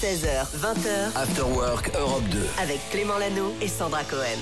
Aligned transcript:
16h, 0.00 0.46
20h, 0.56 1.16
After 1.16 1.42
Work 1.42 1.90
Europe 1.98 2.22
2. 2.30 2.38
avec 2.62 2.78
Clément 2.90 3.18
Lano 3.18 3.52
et 3.60 3.68
Sandra 3.68 4.02
Cohen. 4.04 4.38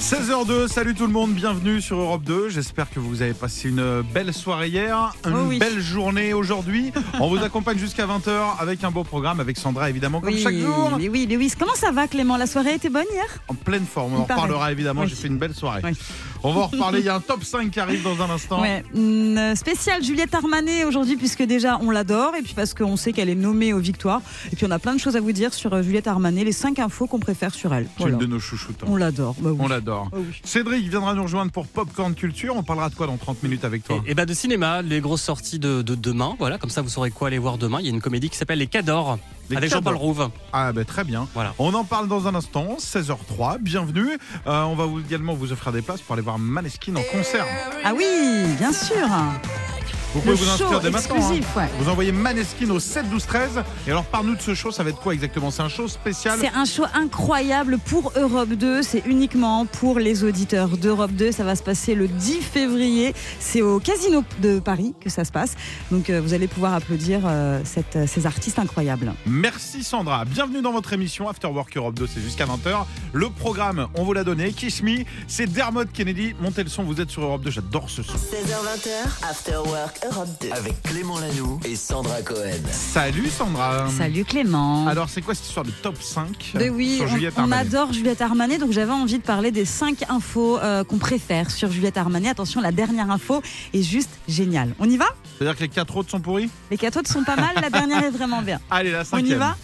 16h02, 0.00 0.68
salut 0.68 0.94
tout 0.94 1.06
le 1.06 1.12
monde, 1.12 1.32
bienvenue 1.32 1.80
sur 1.80 1.98
Europe 1.98 2.22
2. 2.22 2.48
J'espère 2.50 2.88
que 2.90 3.00
vous 3.00 3.22
avez 3.22 3.32
passé 3.34 3.70
une 3.70 4.02
belle 4.02 4.32
soirée 4.32 4.68
hier, 4.68 5.14
une 5.26 5.34
Oh 5.34 5.44
oui. 5.48 5.58
belle 5.58 5.80
journée 5.80 6.32
aujourd'hui. 6.32 6.92
On 7.18 7.28
vous 7.28 7.42
accompagne 7.42 7.76
jusqu'à 7.78 8.06
20h 8.06 8.30
avec 8.60 8.84
un 8.84 8.90
beau 8.92 9.02
programme, 9.02 9.40
avec 9.40 9.56
Sandra 9.56 9.90
évidemment, 9.90 10.20
comme 10.20 10.32
oui, 10.32 10.40
chaque 10.42 10.54
jour. 10.54 10.92
mais 10.96 11.08
oui, 11.08 11.26
mais 11.28 11.36
oui. 11.36 11.52
Comment 11.58 11.74
ça 11.74 11.90
va, 11.90 12.06
Clément? 12.06 12.36
La 12.36 12.46
soirée 12.46 12.74
était 12.74 12.90
bonne 12.90 13.06
hier? 13.12 13.24
En 13.48 13.54
pleine 13.54 13.84
forme, 13.86 14.12
on 14.12 14.16
Il 14.18 14.20
en 14.20 14.22
reparlera 14.24 14.70
évidemment. 14.70 15.00
Oui. 15.02 15.08
J'ai 15.08 15.16
fait 15.16 15.28
une 15.28 15.38
belle 15.38 15.54
soirée. 15.54 15.82
On 16.42 16.52
va 16.52 16.60
en 16.62 16.66
reparler. 16.66 17.00
Il 17.00 17.04
y 17.06 17.08
a 17.08 17.14
un 17.16 17.20
top 17.20 17.42
5 17.44 17.70
qui 17.70 17.80
arrive 17.80 18.02
dans 18.02 18.20
un 18.22 18.30
instant. 18.30 18.60
Ouais. 18.62 18.84
Une, 18.94 19.54
spéciale 19.56 20.02
Juliette 20.04 20.34
Armanet 20.34 20.84
aujourd'hui, 20.84 21.16
puisque 21.16 21.42
déjà 21.42 21.78
on 21.82 21.90
l'adore, 21.90 22.34
et 22.36 22.42
puis 22.42 22.54
parce 22.54 22.74
qu'on 22.74 22.96
sait 22.96 23.12
qu'elle 23.12 23.28
est 23.28 23.34
nommée 23.34 23.72
aux 23.72 23.78
victoires. 23.78 24.22
Et 24.52 24.56
puis 24.56 24.66
on 24.66 24.70
a 24.70 24.78
plein 24.78 24.94
de 24.94 25.00
choses 25.00 25.16
à 25.16 25.20
vous 25.20 25.32
dire 25.32 25.52
sur 25.54 25.72
euh, 25.72 25.82
Juliette 25.82 26.06
Armanet, 26.06 26.44
les 26.44 26.52
5 26.52 26.78
infos 26.78 27.06
qu'on 27.06 27.18
préfère 27.18 27.54
sur 27.54 27.74
elle. 27.74 27.86
C'est 27.96 28.02
Voilà. 28.02 28.14
une 28.14 28.20
de 28.20 28.26
nos 28.26 28.38
chouchoutes. 28.40 28.82
hein. 28.82 28.86
On 28.88 28.96
l'adore. 28.96 29.34
Bah 29.40 29.50
oui. 29.52 29.58
On 29.60 29.68
l'adore. 29.68 30.08
Ah 30.12 30.16
oui. 30.18 30.40
Cédric 30.44 30.88
viendra 30.88 31.14
nous 31.14 31.22
rejoindre 31.22 31.50
pour 31.52 31.66
Popcorn 31.66 32.14
Culture. 32.14 32.54
On 32.56 32.62
parlera 32.62 32.88
de 32.90 32.94
quoi 32.94 33.06
dans 33.06 33.16
30 33.16 33.42
minutes 33.42 33.64
avec 33.64 33.84
toi 33.84 34.00
Et, 34.06 34.12
et 34.12 34.14
bah 34.14 34.26
de 34.26 34.34
cinéma, 34.34 34.82
les 34.82 35.00
grosses 35.00 35.22
sorties 35.22 35.58
de, 35.58 35.82
de 35.82 35.94
demain, 35.94 36.36
voilà, 36.38 36.58
comme 36.58 36.70
ça 36.70 36.82
vous 36.82 36.88
saurez 36.88 37.10
quoi 37.10 37.28
aller 37.28 37.38
voir 37.38 37.58
demain. 37.58 37.78
Il 37.80 37.86
y 37.86 37.88
a 37.88 37.92
une 37.92 38.00
comédie 38.00 38.30
qui 38.30 38.36
s'appelle 38.36 38.58
Les 38.58 38.66
Cadors 38.66 39.18
avec. 39.54 39.70
Jean-Paul 39.70 39.96
Rouve. 39.96 40.30
Ah 40.52 40.72
ben 40.72 40.84
très 40.84 41.04
bien. 41.04 41.28
Voilà. 41.34 41.54
On 41.58 41.74
en 41.74 41.84
parle 41.84 42.08
dans 42.08 42.26
un 42.26 42.34
instant, 42.34 42.76
16h03. 42.78 43.58
Bienvenue. 43.60 44.18
Euh, 44.46 44.62
on 44.62 44.74
va 44.74 44.86
vous, 44.86 45.00
également 45.00 45.34
vous 45.34 45.52
offrir 45.52 45.72
des 45.72 45.82
places 45.82 46.00
pour 46.00 46.14
aller 46.14 46.22
voir 46.22 46.38
Maneskin 46.38 46.96
en 46.96 47.02
concert. 47.12 47.46
Ah 47.84 47.92
oui, 47.94 48.54
bien 48.58 48.72
sûr. 48.72 49.06
Vous 50.16 50.22
pouvez 50.22 50.32
Le 50.32 50.38
vous 50.44 50.48
inscrire 50.50 50.80
dès 50.80 50.90
maintenant. 50.90 51.16
hein. 51.30 51.40
ouais. 51.60 51.68
Vous 51.78 51.90
envoyez 51.90 52.10
Maneskin 52.10 52.70
au 52.70 52.80
7 52.80 53.10
12 53.10 53.26
13. 53.26 53.62
Et 53.86 53.90
alors 53.90 54.04
parle-nous 54.06 54.34
de 54.36 54.40
ce 54.40 54.54
show, 54.54 54.70
ça 54.72 54.82
va 54.82 54.88
être 54.88 54.98
quoi 54.98 55.12
exactement? 55.12 55.50
C'est 55.50 55.60
un 55.60 55.68
show 55.68 55.88
spécial? 55.88 56.38
C'est 56.40 56.54
un 56.54 56.64
show 56.64 56.84
incroyable 56.94 57.78
pour 57.78 58.12
Europe 58.16 58.48
2. 58.48 58.82
C'est 58.82 59.02
uniquement 59.06 59.66
pour 59.66 59.98
les 59.98 60.24
auditeurs 60.24 60.68
d'Europe 60.78 61.10
2. 61.12 61.32
Ça 61.32 61.44
va 61.44 61.54
se 61.54 61.62
passer 61.62 61.94
le 61.94 62.08
10 62.08 62.40
février. 62.40 63.14
C'est 63.40 63.60
au 63.60 63.78
Casino 63.78 64.24
de 64.40 64.58
Paris 64.58 64.94
que 65.00 65.10
ça 65.10 65.26
se 65.26 65.32
passe. 65.32 65.52
Donc 65.90 66.08
euh, 66.08 66.20
vous 66.22 66.32
allez 66.32 66.48
pouvoir 66.48 66.72
applaudir 66.72 67.20
euh, 67.26 67.60
cette- 67.64 67.96
euh, 67.96 68.06
ces 68.06 68.24
artistes 68.24 68.58
incroyables. 68.58 69.12
Merci 69.26 69.84
Sandra. 69.84 70.24
Bienvenue 70.24 70.62
dans 70.62 70.72
votre 70.72 70.94
émission 70.94 71.28
After 71.28 71.48
Work 71.48 71.76
Europe 71.76 71.94
2, 71.94 72.06
c'est 72.06 72.22
jusqu'à 72.22 72.46
20h. 72.46 72.84
Le 73.12 73.28
programme, 73.28 73.88
on 73.94 74.04
vous 74.04 74.14
l'a 74.14 74.24
donné. 74.24 74.52
Kiss 74.52 74.82
Me, 74.82 75.04
c'est 75.28 75.46
Dermot 75.46 75.84
Kennedy. 75.92 76.34
Montez 76.40 76.62
le 76.62 76.70
son, 76.70 76.84
vous 76.84 77.02
êtes 77.02 77.10
sur 77.10 77.22
Europe 77.22 77.42
2, 77.42 77.50
j'adore 77.50 77.90
ce 77.90 78.02
son. 78.02 78.14
16h, 78.14 78.86
20h, 78.86 79.28
After 79.30 79.56
Work 79.66 80.05
Europe 80.10 80.28
2. 80.40 80.50
Avec 80.52 80.82
Clément 80.82 81.18
Lanoux 81.18 81.58
et 81.64 81.74
Sandra 81.74 82.20
Cohen. 82.22 82.50
Salut 82.70 83.28
Sandra. 83.28 83.86
Salut 83.96 84.24
Clément. 84.24 84.86
Alors 84.86 85.08
c'est 85.08 85.22
quoi 85.22 85.34
cette 85.34 85.46
histoire 85.46 85.64
de 85.66 85.70
top 85.70 86.00
5 86.00 86.52
Ben 86.54 86.70
oui, 86.74 86.96
sur 86.96 87.06
on- 87.06 87.08
Juliette 87.08 87.34
on, 87.38 87.50
adore 87.50 87.92
Juliette 87.92 88.20
Armanet, 88.20 88.58
donc 88.58 88.72
j'avais 88.72 88.92
envie 88.92 89.18
de 89.18 89.22
parler 89.22 89.50
des 89.50 89.64
5 89.64 90.04
infos 90.08 90.58
euh, 90.58 90.84
qu'on 90.84 90.98
préfère 90.98 91.50
sur 91.50 91.70
Juliette 91.72 91.96
Armanet. 91.96 92.28
Attention, 92.28 92.60
la 92.60 92.72
dernière 92.72 93.10
info 93.10 93.42
est 93.74 93.82
juste 93.82 94.10
géniale. 94.28 94.74
On 94.78 94.88
y 94.88 94.96
va? 94.96 95.06
C'est-à-dire 95.38 95.56
que 95.56 95.62
les 95.62 95.68
4 95.68 95.96
autres 95.96 96.10
sont 96.10 96.20
pourris? 96.20 96.48
Les 96.70 96.76
quatre 96.76 96.98
autres 96.98 97.10
sont 97.10 97.24
pas 97.24 97.36
mal, 97.36 97.54
la 97.60 97.70
dernière 97.70 98.04
est 98.04 98.10
vraiment 98.10 98.42
bien. 98.42 98.60
Allez, 98.70 98.92
la 98.92 99.00
On 99.00 99.04
cinquième. 99.04 99.32
y 99.32 99.34
va? 99.34 99.56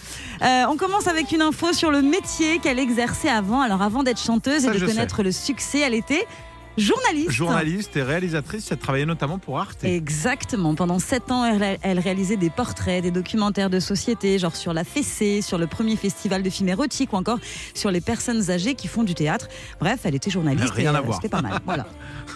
Euh, 0.43 0.65
On 0.71 0.77
commence 0.77 1.07
avec 1.07 1.31
une 1.33 1.43
info 1.43 1.73
sur 1.73 1.91
le 1.91 2.03
métier 2.03 2.59
qu'elle 2.59 2.79
exerçait 2.79 3.29
avant. 3.31 3.61
Alors 3.61 3.83
avant 3.83 4.03
d'être 4.03 4.21
chanteuse 4.21 4.63
Ça, 4.65 4.75
et 4.75 4.79
de 4.79 4.85
connaître 4.87 5.23
le 5.23 5.31
succès, 5.33 5.81
elle 5.81 5.95
était 5.95 6.27
journaliste. 6.77 7.31
Journaliste 7.31 7.97
et 7.97 8.03
réalisatrice, 8.03 8.71
elle 8.71 8.79
travaillait 8.79 9.07
notamment 9.07 9.39
pour 9.39 9.59
Arte. 9.59 9.85
Exactement. 9.85 10.75
Pendant 10.75 10.99
sept 10.99 11.31
ans, 11.31 11.45
elle, 11.45 11.79
elle 11.83 11.99
réalisait 11.99 12.37
des 12.37 12.51
portraits, 12.51 13.03
des 13.03 13.11
documentaires 13.11 13.71
de 13.71 13.81
société, 13.81 14.39
genre 14.39 14.57
sur 14.57 14.73
la 14.73 14.85
fessée, 14.85 15.43
sur 15.43 15.59
le 15.59 15.67
premier 15.67 15.97
festival 15.97 16.43
de 16.43 16.51
films 16.51 16.71
érotiques 16.71 17.13
ou 17.13 17.17
encore 17.17 17.39
sur 17.75 17.91
les 17.91 18.01
personnes 18.01 18.51
âgées 18.51 18.75
qui 18.75 18.89
font 18.89 19.03
du 19.03 19.15
théâtre. 19.15 19.49
Bref, 19.81 20.01
elle 20.05 20.15
était 20.15 20.31
journaliste. 20.31 20.75
Rien 20.75 20.93
et, 20.93 20.97
à 20.97 20.99
euh, 20.99 21.03
voir. 21.03 21.17
C'était 21.17 21.29
pas 21.29 21.43
mal. 21.43 21.61
Voilà. 21.65 21.87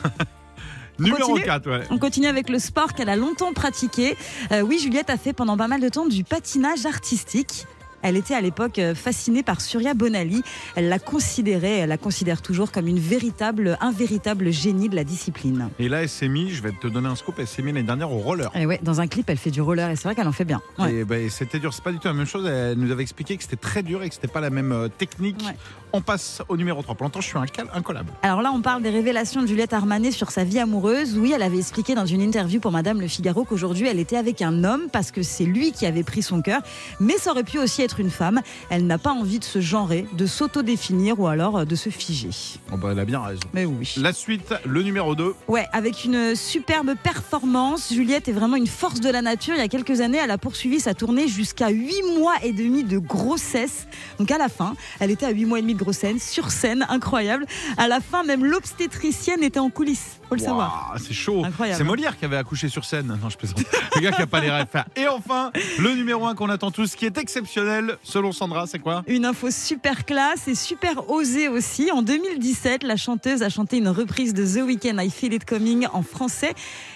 Numéro 0.98 1.18
continue 1.18 1.44
4, 1.44 1.70
ouais. 1.70 1.80
On 1.90 1.98
continue 1.98 2.26
avec 2.26 2.48
le 2.48 2.58
sport 2.58 2.94
qu'elle 2.94 3.10
a 3.10 3.16
longtemps 3.16 3.52
pratiqué. 3.52 4.16
Euh, 4.52 4.62
oui, 4.62 4.78
Juliette 4.78 5.10
a 5.10 5.18
fait 5.18 5.32
pendant 5.32 5.56
pas 5.56 5.68
mal 5.68 5.80
de 5.80 5.88
temps 5.88 6.06
du 6.06 6.24
patinage 6.24 6.86
artistique. 6.86 7.66
Elle 8.02 8.16
était 8.16 8.34
à 8.34 8.40
l'époque 8.40 8.78
euh, 8.78 8.94
fascinée 8.94 9.42
par 9.42 9.60
Surya 9.60 9.94
Bonali. 9.94 10.42
Elle 10.74 10.88
la 10.88 10.98
considérait, 10.98 11.78
elle 11.78 11.88
la 11.88 11.96
considère 11.98 12.42
toujours 12.42 12.70
comme 12.72 12.86
une 12.86 12.98
véritable, 12.98 13.76
un 13.80 13.90
véritable 13.92 14.50
génie 14.52 14.88
de 14.88 14.96
la 14.96 15.04
discipline. 15.04 15.68
Et 15.78 15.88
là, 15.88 16.02
elle 16.02 16.08
s'est 16.08 16.28
mise, 16.28 16.54
je 16.54 16.62
vais 16.62 16.72
te 16.72 16.86
donner 16.86 17.08
un 17.08 17.16
scoop, 17.16 17.36
elle 17.38 17.46
s'est 17.46 17.62
mise 17.62 17.74
l'année 17.74 17.86
dernière 17.86 18.12
au 18.12 18.18
roller. 18.18 18.50
Et 18.54 18.66
ouais, 18.66 18.78
dans 18.82 19.00
un 19.00 19.06
clip, 19.06 19.28
elle 19.30 19.38
fait 19.38 19.50
du 19.50 19.60
roller 19.60 19.90
et 19.90 19.96
c'est 19.96 20.04
vrai 20.04 20.14
qu'elle 20.14 20.28
en 20.28 20.32
fait 20.32 20.44
bien. 20.44 20.60
Ouais. 20.78 20.92
Et 20.94 21.04
ben, 21.04 21.28
c'était 21.30 21.58
dur, 21.58 21.72
c'est 21.74 21.82
pas 21.84 21.92
du 21.92 21.98
tout 21.98 22.08
la 22.08 22.14
même 22.14 22.26
chose. 22.26 22.46
Elle 22.46 22.78
nous 22.78 22.90
avait 22.90 23.02
expliqué 23.02 23.36
que 23.36 23.42
c'était 23.42 23.56
très 23.56 23.82
dur 23.82 24.02
et 24.02 24.08
que 24.08 24.14
c'était 24.14 24.28
pas 24.28 24.40
la 24.40 24.50
même 24.50 24.72
euh, 24.72 24.88
technique. 24.88 25.40
Ouais. 25.46 25.56
On 25.92 26.00
passe 26.02 26.42
au 26.48 26.56
numéro 26.56 26.82
3. 26.82 26.94
Pour 26.94 27.04
l'instant, 27.04 27.20
je 27.20 27.26
suis 27.28 27.38
un 27.38 27.46
cal- 27.46 27.70
incollable. 27.72 28.10
Alors 28.22 28.42
là, 28.42 28.52
on 28.52 28.60
parle 28.60 28.82
des 28.82 28.90
révélations 28.90 29.40
de 29.42 29.46
Juliette 29.46 29.72
Armanet 29.72 30.10
sur 30.10 30.30
sa 30.30 30.44
vie 30.44 30.58
amoureuse. 30.58 31.16
Oui, 31.18 31.32
elle 31.34 31.42
avait 31.42 31.58
expliqué 31.58 31.94
dans 31.94 32.04
une 32.06 32.20
interview 32.20 32.60
pour 32.60 32.72
Madame 32.72 33.00
Le 33.00 33.08
Figaro 33.08 33.44
qu'aujourd'hui, 33.44 33.86
elle 33.88 33.98
était 33.98 34.16
avec 34.16 34.42
un 34.42 34.64
homme 34.64 34.82
parce 34.92 35.10
que 35.10 35.22
c'est 35.22 35.44
lui 35.44 35.72
qui 35.72 35.86
avait 35.86 36.02
pris 36.02 36.22
son 36.22 36.42
cœur. 36.42 36.60
Mais 37.00 37.14
ça 37.18 37.30
aurait 37.30 37.44
pu 37.44 37.58
aussi 37.58 37.82
être 37.86 38.00
une 38.00 38.10
femme. 38.10 38.42
Elle 38.68 38.86
n'a 38.86 38.98
pas 38.98 39.12
envie 39.12 39.38
de 39.38 39.44
se 39.44 39.60
genrer, 39.60 40.06
de 40.12 40.26
s'auto-définir 40.26 41.18
ou 41.18 41.26
alors 41.26 41.58
euh, 41.58 41.64
de 41.64 41.74
se 41.74 41.88
figer. 41.88 42.30
Bon, 42.70 42.76
bah, 42.76 42.90
elle 42.92 42.98
a 42.98 43.04
bien 43.04 43.20
raison. 43.20 43.40
Mais 43.54 43.64
oui. 43.64 43.94
La 43.96 44.12
suite, 44.12 44.52
le 44.66 44.82
numéro 44.82 45.14
2. 45.14 45.34
Ouais, 45.48 45.66
avec 45.72 46.04
une 46.04 46.36
superbe 46.36 46.94
performance, 47.02 47.92
Juliette 47.92 48.28
est 48.28 48.32
vraiment 48.32 48.56
une 48.56 48.66
force 48.66 49.00
de 49.00 49.08
la 49.08 49.22
nature. 49.22 49.54
Il 49.54 49.60
y 49.60 49.64
a 49.64 49.68
quelques 49.68 50.00
années, 50.00 50.18
elle 50.22 50.30
a 50.30 50.38
poursuivi 50.38 50.80
sa 50.80 50.92
tournée 50.92 51.28
jusqu'à 51.28 51.70
8 51.70 52.18
mois 52.18 52.34
et 52.42 52.52
demi 52.52 52.84
de 52.84 52.98
grossesse. 52.98 53.86
Donc 54.18 54.30
à 54.30 54.38
la 54.38 54.48
fin, 54.48 54.74
elle 55.00 55.10
était 55.10 55.26
à 55.26 55.30
8 55.30 55.44
mois 55.46 55.58
et 55.58 55.62
demi 55.62 55.74
de 55.74 55.78
grossesse, 55.78 56.28
sur 56.28 56.50
scène, 56.50 56.84
incroyable. 56.88 57.46
À 57.76 57.88
la 57.88 58.00
fin, 58.00 58.24
même 58.24 58.44
l'obstétricienne 58.44 59.42
était 59.42 59.60
en 59.60 59.70
coulisses, 59.70 60.18
faut 60.28 60.34
le 60.34 60.40
savoir. 60.40 60.90
Waouh, 60.90 60.98
c'est 60.98 61.14
chaud. 61.14 61.42
C'est 61.72 61.84
Molière 61.84 62.18
qui 62.18 62.24
avait 62.24 62.36
accouché 62.36 62.68
sur 62.68 62.84
scène. 62.84 63.18
Non, 63.22 63.28
je 63.28 63.36
plaisante. 63.36 63.58
Le 63.94 64.00
gars 64.00 64.12
qui 64.12 64.22
a 64.22 64.26
pas 64.26 64.40
les 64.40 64.50
rêves. 64.50 64.66
Et 64.96 65.08
enfin, 65.08 65.50
le 65.78 65.94
numéro 65.94 66.26
1 66.26 66.34
qu'on 66.34 66.50
attend 66.50 66.70
tous, 66.70 66.94
qui 66.94 67.06
est 67.06 67.16
exceptionnel, 67.16 67.96
selon 68.02 68.32
Sandra, 68.32 68.66
c'est 68.66 68.78
quoi? 68.78 69.02
Une 69.06 69.24
info 69.24 69.50
super 69.50 70.04
classe 70.04 70.48
et 70.48 70.54
super 70.54 71.08
osée 71.10 71.48
aussi. 71.48 71.90
En 71.90 72.02
2017, 72.02 72.82
la 72.82 72.96
chanteuse 72.96 73.42
a 73.42 73.48
chanté 73.48 73.78
une 73.78 73.88
reprise 73.88 74.34
de 74.34 74.44
The 74.44 74.66
Weeknd, 74.66 74.98
I 75.00 75.10
Feel 75.10 75.32
It 75.32 75.44
Coming 75.44 75.86
en 75.92 76.02
français, 76.02 76.54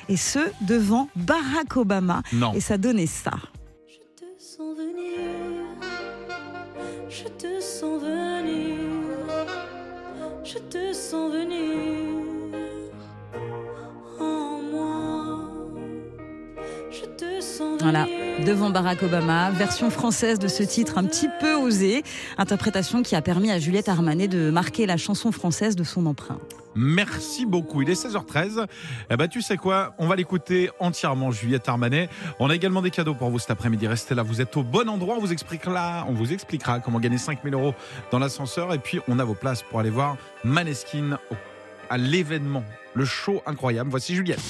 et 0.09 0.17
ce, 0.17 0.41
devant 0.61 1.09
Barack 1.17 1.77
Obama. 1.77 2.23
Non. 2.33 2.53
Et 2.55 2.61
ça 2.61 2.77
donnait 2.77 3.07
ça. 3.07 3.33
Je 3.89 3.99
te 4.19 4.43
sens 4.43 4.77
venir, 4.77 5.21
je 7.09 7.25
te 7.25 7.61
sens 7.61 8.03
venir, 8.03 8.77
je 10.45 10.59
te 10.59 10.93
sens 10.93 11.33
venir 11.33 11.70
Voilà, 17.83 18.07
devant 18.45 18.69
Barack 18.69 19.03
Obama, 19.03 19.51
version 19.51 19.89
française 19.89 20.39
de 20.39 20.49
ce 20.49 20.63
titre 20.63 20.99
un 20.99 21.05
petit 21.05 21.29
peu 21.41 21.55
osé, 21.55 22.03
interprétation 22.37 23.03
qui 23.03 23.17
a 23.17 23.23
permis 23.23 23.51
à 23.51 23.59
Juliette 23.59 23.89
Armanet 23.89 24.29
de 24.29 24.51
marquer 24.51 24.85
la 24.85 24.99
chanson 24.99 25.33
française 25.33 25.77
de 25.77 25.85
son 25.85 26.05
empreinte. 26.05 26.41
Merci 26.75 27.47
beaucoup. 27.47 27.81
Il 27.81 27.89
est 27.89 28.01
16h13. 28.01 28.67
Eh 29.11 29.17
ben, 29.17 29.29
tu 29.29 29.41
sais 29.41 29.57
quoi? 29.57 29.95
On 29.99 30.07
va 30.07 30.15
l'écouter 30.15 30.71
entièrement, 30.79 31.31
Juliette 31.31 31.69
Armanet. 31.69 32.09
On 32.39 32.51
a 32.51 32.55
également 32.55 32.83
des 32.83 32.91
cadeaux 32.91 33.15
pour 33.15 33.31
vous 33.31 33.39
cet 33.39 33.51
après-midi. 33.51 33.87
Restez 33.87 34.15
là, 34.15 34.23
vous 34.23 34.41
êtes 34.41 34.57
au 34.57 34.63
bon 34.63 34.89
endroit. 34.89 35.17
On 35.17 35.21
vous 35.21 35.33
expliquera, 35.33 36.05
on 36.07 36.13
vous 36.13 36.33
expliquera 36.33 36.81
comment 36.81 37.01
gagner 37.01 37.19
5000 37.19 37.55
euros 37.55 37.75
dans 38.13 38.19
l'ascenseur. 38.19 38.75
Et 38.75 38.79
puis, 38.79 39.01
on 39.09 39.19
a 39.19 39.25
vos 39.25 39.35
places 39.35 39.63
pour 39.63 39.81
aller 39.81 39.91
voir 39.91 40.17
Maneskin 40.45 41.19
à 41.89 41.99
l'événement. 41.99 42.63
Le 42.95 43.05
show 43.05 43.43
incroyable. 43.47 43.91
Voici 43.91 44.15
Juliette. 44.15 44.41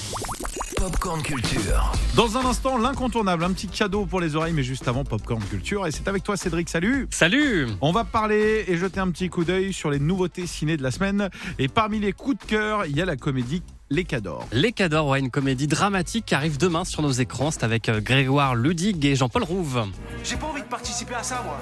Popcorn 0.80 1.20
Culture. 1.20 1.92
Dans 2.16 2.38
un 2.38 2.46
instant, 2.46 2.78
l'incontournable, 2.78 3.44
un 3.44 3.52
petit 3.52 3.68
cadeau 3.68 4.06
pour 4.06 4.18
les 4.18 4.34
oreilles, 4.34 4.54
mais 4.54 4.62
juste 4.62 4.88
avant 4.88 5.04
Popcorn 5.04 5.44
Culture. 5.44 5.86
Et 5.86 5.90
c'est 5.90 6.08
avec 6.08 6.22
toi, 6.22 6.38
Cédric. 6.38 6.70
Salut 6.70 7.06
Salut 7.10 7.68
On 7.82 7.92
va 7.92 8.04
parler 8.04 8.64
et 8.66 8.78
jeter 8.78 8.98
un 8.98 9.10
petit 9.10 9.28
coup 9.28 9.44
d'œil 9.44 9.74
sur 9.74 9.90
les 9.90 9.98
nouveautés 9.98 10.46
ciné 10.46 10.78
de 10.78 10.82
la 10.82 10.90
semaine. 10.90 11.28
Et 11.58 11.68
parmi 11.68 12.00
les 12.00 12.14
coups 12.14 12.38
de 12.38 12.44
cœur, 12.50 12.86
il 12.86 12.96
y 12.96 13.02
a 13.02 13.04
la 13.04 13.16
comédie 13.16 13.62
Les 13.90 14.04
Cadors. 14.04 14.46
Les 14.52 14.72
Cadors, 14.72 15.08
ouais, 15.08 15.20
une 15.20 15.30
comédie 15.30 15.66
dramatique 15.66 16.24
qui 16.24 16.34
arrive 16.34 16.56
demain 16.56 16.86
sur 16.86 17.02
nos 17.02 17.12
écrans. 17.12 17.50
C'est 17.50 17.64
avec 17.64 17.90
euh, 17.90 18.00
Grégoire 18.00 18.54
Ludig 18.54 19.04
et 19.04 19.16
Jean-Paul 19.16 19.44
Rouve. 19.44 19.84
J'ai 20.24 20.36
pas 20.36 20.46
envie 20.46 20.62
de 20.62 20.66
participer 20.66 21.14
à 21.14 21.22
ça, 21.22 21.42
moi. 21.44 21.58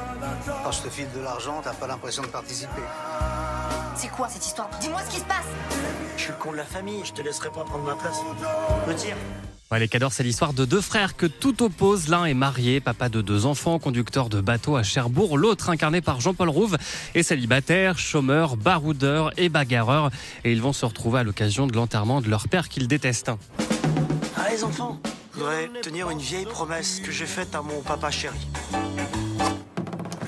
Quand 0.62 0.70
je 0.70 0.82
te 0.82 0.88
file 0.90 1.08
de 1.16 1.20
l'argent, 1.20 1.60
t'as 1.64 1.74
pas 1.74 1.88
l'impression 1.88 2.22
de 2.22 2.28
participer. 2.28 2.82
C'est 3.98 4.10
quoi 4.10 4.28
cette 4.28 4.46
histoire 4.46 4.70
Dis-moi 4.80 5.00
ce 5.08 5.10
qui 5.10 5.20
se 5.20 5.24
passe 5.24 5.44
Je 6.16 6.22
suis 6.22 6.30
le 6.30 6.36
con 6.38 6.52
de 6.52 6.56
la 6.56 6.64
famille, 6.64 7.00
je 7.04 7.12
te 7.12 7.20
laisserai 7.20 7.50
pas 7.50 7.64
prendre 7.64 7.82
ma 7.84 7.96
place. 7.96 8.20
Me 8.86 8.94
dire. 8.94 9.16
Ouais, 9.72 9.80
les 9.80 9.88
Cadors, 9.88 10.12
c'est 10.12 10.22
l'histoire 10.22 10.52
de 10.52 10.64
deux 10.64 10.80
frères 10.80 11.16
que 11.16 11.26
tout 11.26 11.64
oppose. 11.64 12.06
L'un 12.08 12.24
est 12.24 12.32
marié, 12.32 12.80
papa 12.80 13.08
de 13.08 13.20
deux 13.20 13.44
enfants, 13.44 13.80
conducteur 13.80 14.28
de 14.28 14.40
bateau 14.40 14.76
à 14.76 14.84
Cherbourg. 14.84 15.36
L'autre, 15.36 15.68
incarné 15.68 16.00
par 16.00 16.20
Jean-Paul 16.20 16.48
Rouve, 16.48 16.78
est 17.16 17.24
célibataire, 17.24 17.98
chômeur, 17.98 18.56
baroudeur 18.56 19.32
et 19.36 19.48
bagarreur. 19.48 20.12
Et 20.44 20.52
ils 20.52 20.62
vont 20.62 20.72
se 20.72 20.86
retrouver 20.86 21.18
à 21.18 21.22
l'occasion 21.24 21.66
de 21.66 21.74
l'enterrement 21.74 22.20
de 22.20 22.30
leur 22.30 22.46
père 22.48 22.68
qu'ils 22.68 22.86
détestent. 22.86 23.32
Ah, 24.36 24.48
les 24.48 24.62
enfants, 24.62 25.00
Je 25.34 25.40
voudrais 25.40 25.68
tenir 25.82 26.08
une 26.08 26.20
vieille 26.20 26.46
promesse 26.46 27.00
que 27.00 27.10
j'ai 27.10 27.26
faite 27.26 27.52
à 27.56 27.62
mon 27.62 27.82
papa 27.82 28.12
chéri. 28.12 28.38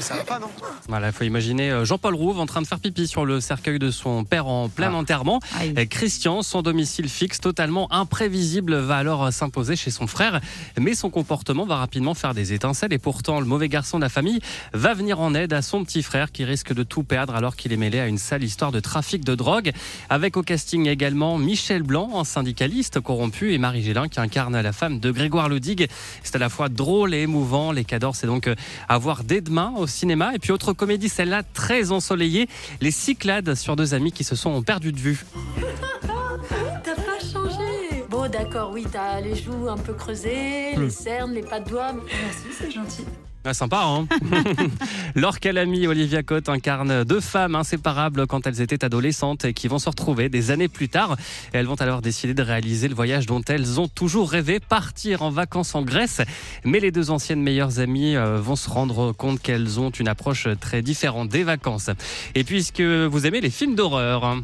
Ça 0.01 0.17
va 0.17 0.25
pas, 0.25 0.39
non 0.39 0.49
Voilà, 0.89 1.09
il 1.09 1.13
faut 1.13 1.25
imaginer 1.25 1.71
euh, 1.71 1.85
Jean-Paul 1.85 2.15
Rouve 2.15 2.41
en 2.41 2.47
train 2.47 2.63
de 2.63 2.67
faire 2.67 2.81
pipi 2.81 3.07
sur 3.07 3.25
le 3.27 3.41
cercueil 3.41 3.79
de 3.79 3.91
son 3.91 4.25
père 4.25 4.47
en 4.47 4.69
plein 4.69 4.91
Ah. 4.93 4.97
enterrement. 4.97 5.41
Aïe. 5.59 5.75
Et 5.77 5.87
Christian, 5.87 6.43
son 6.43 6.63
domicile 6.63 7.09
fixe 7.09 7.39
totalement 7.41 7.93
imprévisible, 7.93 8.75
va 8.77 8.97
alors 8.97 9.25
euh, 9.27 9.31
s'imposer 9.31 9.77
chez 9.77 9.91
son 9.91 10.07
frère. 10.07 10.41
Mais 10.79 10.95
son 10.95 11.11
comportement 11.11 11.67
va 11.67 11.77
rapidement 11.77 12.15
faire 12.15 12.35
des 12.35 12.53
étincelles 12.53 12.93
et 12.93 12.99
pourtant 12.99 13.41
le 13.41 13.47
mauvais 13.47 13.69
garçon 13.69 13.99
de 13.99 14.03
la 14.05 14.09
famille 14.09 14.41
va 14.73 14.95
venir 14.95 15.21
en 15.21 15.35
aide 15.35 15.53
à 15.53 15.63
son 15.63 15.85
petit 15.85 16.03
frère 16.03 16.33
qui 16.33 16.45
risque 16.45 16.73
de 16.73 16.83
tout 16.83 17.03
perdre 17.03 17.35
alors 17.35 17.55
qu'il 17.57 17.73
est 17.73 17.77
mêlé 17.77 18.01
à 18.01 18.07
une 18.07 18.19
sale 18.19 18.43
histoire 18.43 18.73
de 18.73 18.81
trafic 18.81 19.25
de 19.25 19.35
drogue. 19.35 19.73
Avec 20.09 20.37
au 20.37 20.43
casting 20.43 20.87
également 20.89 21.37
Michel 21.39 21.83
Blanc, 21.83 22.11
un 22.19 22.25
syndicaliste 22.25 23.01
corrompu, 23.01 23.53
et 23.53 23.59
Marie 23.59 23.83
Gélin 23.83 24.09
qui 24.09 24.19
incarne 24.21 24.59
la 24.61 24.73
femme 24.73 24.99
de 25.01 25.11
Grégoire 25.11 25.49
Ludig. 25.49 25.89
C'est 26.23 26.37
à 26.37 26.39
la 26.39 26.49
fois 26.49 26.69
drôle 26.69 27.15
et 27.15 27.21
émouvant. 27.21 27.73
Les 27.73 27.85
cadors, 27.85 28.17
c'est 28.17 28.27
donc 28.27 28.47
euh, 28.47 28.55
à 28.89 28.99
voir 28.99 29.25
dès 29.25 29.41
demain 29.41 29.73
au 29.77 29.87
cinéma. 29.91 30.35
Et 30.35 30.39
puis 30.39 30.53
autre 30.53 30.73
comédie, 30.73 31.09
celle-là 31.11 31.43
très 31.43 31.93
ensoleillée, 31.93 32.49
Les 32.81 32.91
Cyclades 32.91 33.55
sur 33.55 33.77
deux 33.77 33.93
amis 33.93 34.13
qui 34.13 34.25
se 34.25 34.35
sont 34.37 34.63
perdus 34.63 34.93
de 34.93 34.99
vue. 34.99 35.25
T'as 36.83 36.95
pas 36.95 37.19
changé. 37.21 38.05
Bon, 38.09 38.29
d'accord, 38.29 38.71
oui, 38.73 38.85
t'as 38.91 39.21
les 39.21 39.37
joues 39.37 39.69
un 39.69 39.77
peu 39.77 39.93
creusées, 39.93 40.75
les 40.77 40.91
cernes, 40.91 41.33
les 41.33 41.43
pas 41.43 41.61
de 41.61 41.69
doigts. 41.71 41.93
mais- 41.93 42.03
Merci, 42.25 42.47
c'est 42.59 42.71
gentil. 42.71 43.05
Ah, 43.43 43.55
sympa, 43.55 43.85
hein 43.85 44.07
Laure 45.15 45.41
Calamy 45.41 45.85
et 45.85 45.89
Olivia 45.89 46.23
Cotte 46.23 46.51
incarnent 46.51 47.05
deux 47.05 47.21
femmes 47.21 47.55
inséparables 47.55 48.27
quand 48.27 48.47
elles 48.47 48.61
étaient 48.61 48.85
adolescentes 48.85 49.47
et 49.47 49.55
qui 49.55 49.67
vont 49.67 49.79
se 49.79 49.89
retrouver 49.89 50.29
des 50.29 50.51
années 50.51 50.69
plus 50.69 50.91
tard. 50.91 51.17
Et 51.55 51.57
elles 51.57 51.67
vont 51.67 51.77
alors 51.77 52.03
décider 52.03 52.35
de 52.35 52.43
réaliser 52.43 52.87
le 52.87 52.95
voyage 52.95 53.25
dont 53.25 53.41
elles 53.49 53.81
ont 53.81 53.89
toujours 53.89 54.31
rêvé, 54.31 54.61
partir 54.61 55.23
en 55.23 55.31
vacances 55.31 55.75
en 55.75 55.81
Grèce. 55.81 56.21
Mais 56.65 56.81
les 56.81 56.91
deux 56.91 57.11
anciennes 57.11 57.41
meilleures 57.41 57.79
amies 57.79 58.15
euh, 58.15 58.39
vont 58.41 58.57
se 58.57 58.69
rendre 58.69 59.13
compte 59.13 59.41
qu'elles 59.41 59.81
ont 59.81 59.91
une 59.91 60.09
approche 60.09 60.47
très 60.61 60.83
différente 60.83 61.31
des 61.31 61.43
vacances. 61.43 61.89
Et 62.35 62.45
puisque 62.45 62.83
vous 62.83 63.27
aimez 63.27 63.41
les 63.41 63.51
films 63.51 63.75
d'horreur, 63.75 64.37